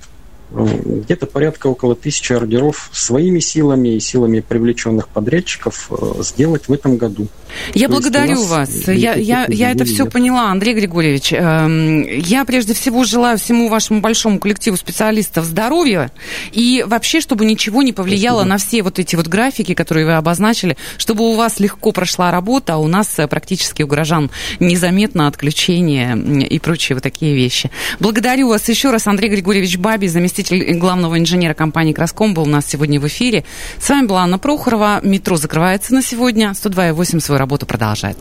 где-то 0.51 1.27
порядка 1.27 1.67
около 1.67 1.95
тысячи 1.95 2.33
ордеров 2.33 2.89
своими 2.91 3.39
силами 3.39 3.95
и 3.95 3.99
силами 3.99 4.41
привлеченных 4.41 5.07
подрядчиков 5.07 5.89
э, 5.91 6.23
сделать 6.23 6.67
в 6.67 6.73
этом 6.73 6.97
году. 6.97 7.27
Я 7.73 7.87
То 7.87 7.93
благодарю 7.93 8.43
вас. 8.43 8.87
Я, 8.87 9.13
я, 9.13 9.45
я 9.47 9.71
это 9.71 9.85
все 9.85 10.05
поняла, 10.05 10.51
Андрей 10.51 10.73
Григорьевич. 10.73 11.33
Эм, 11.33 12.03
я 12.03 12.43
прежде 12.45 12.73
всего 12.73 13.03
желаю 13.03 13.37
всему 13.37 13.69
вашему 13.69 14.01
большому 14.01 14.39
коллективу 14.39 14.75
специалистов 14.77 15.45
здоровья 15.45 16.11
и 16.51 16.83
вообще, 16.85 17.21
чтобы 17.21 17.45
ничего 17.45 17.81
не 17.81 17.93
повлияло 17.93 18.39
Спасибо. 18.39 18.49
на 18.49 18.57
все 18.57 18.83
вот 18.83 18.99
эти 18.99 19.15
вот 19.15 19.27
графики, 19.27 19.73
которые 19.73 20.05
вы 20.05 20.13
обозначили, 20.13 20.75
чтобы 20.97 21.29
у 21.29 21.35
вас 21.35 21.59
легко 21.59 21.91
прошла 21.91 22.31
работа, 22.31 22.73
а 22.73 22.77
у 22.77 22.87
нас 22.87 23.17
э, 23.19 23.27
практически 23.27 23.83
у 23.83 23.87
горожан 23.87 24.31
незаметно 24.59 25.27
отключение 25.27 26.17
и 26.45 26.59
прочие 26.59 26.95
вот 26.95 27.03
такие 27.03 27.35
вещи. 27.35 27.71
Благодарю 27.99 28.49
вас 28.49 28.67
еще 28.67 28.91
раз, 28.91 29.07
Андрей 29.07 29.29
Григорьевич 29.29 29.77
Баби, 29.77 30.07
заместитель 30.07 30.40
заместитель 30.41 30.77
главного 30.77 31.17
инженера 31.19 31.53
компании 31.53 31.93
«Краском» 31.93 32.33
был 32.33 32.43
у 32.43 32.47
нас 32.47 32.65
сегодня 32.65 32.99
в 32.99 33.07
эфире. 33.07 33.43
С 33.79 33.89
вами 33.89 34.07
была 34.07 34.23
Анна 34.23 34.39
Прохорова. 34.39 34.99
Метро 35.03 35.37
закрывается 35.37 35.93
на 35.93 36.01
сегодня. 36.01 36.51
102,8 36.51 37.19
свою 37.19 37.39
работу 37.39 37.65
продолжает. 37.65 38.17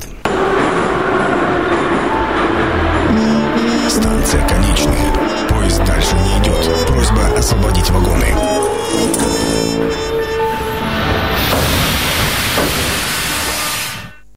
Станция 3.89 4.47
конечная. 4.49 5.49
Поезд 5.49 5.85
дальше 5.85 6.15
не 6.15 6.43
идет. 6.43 6.87
Просьба 6.87 7.39
освободить 7.39 7.91
вагоны. 7.91 8.50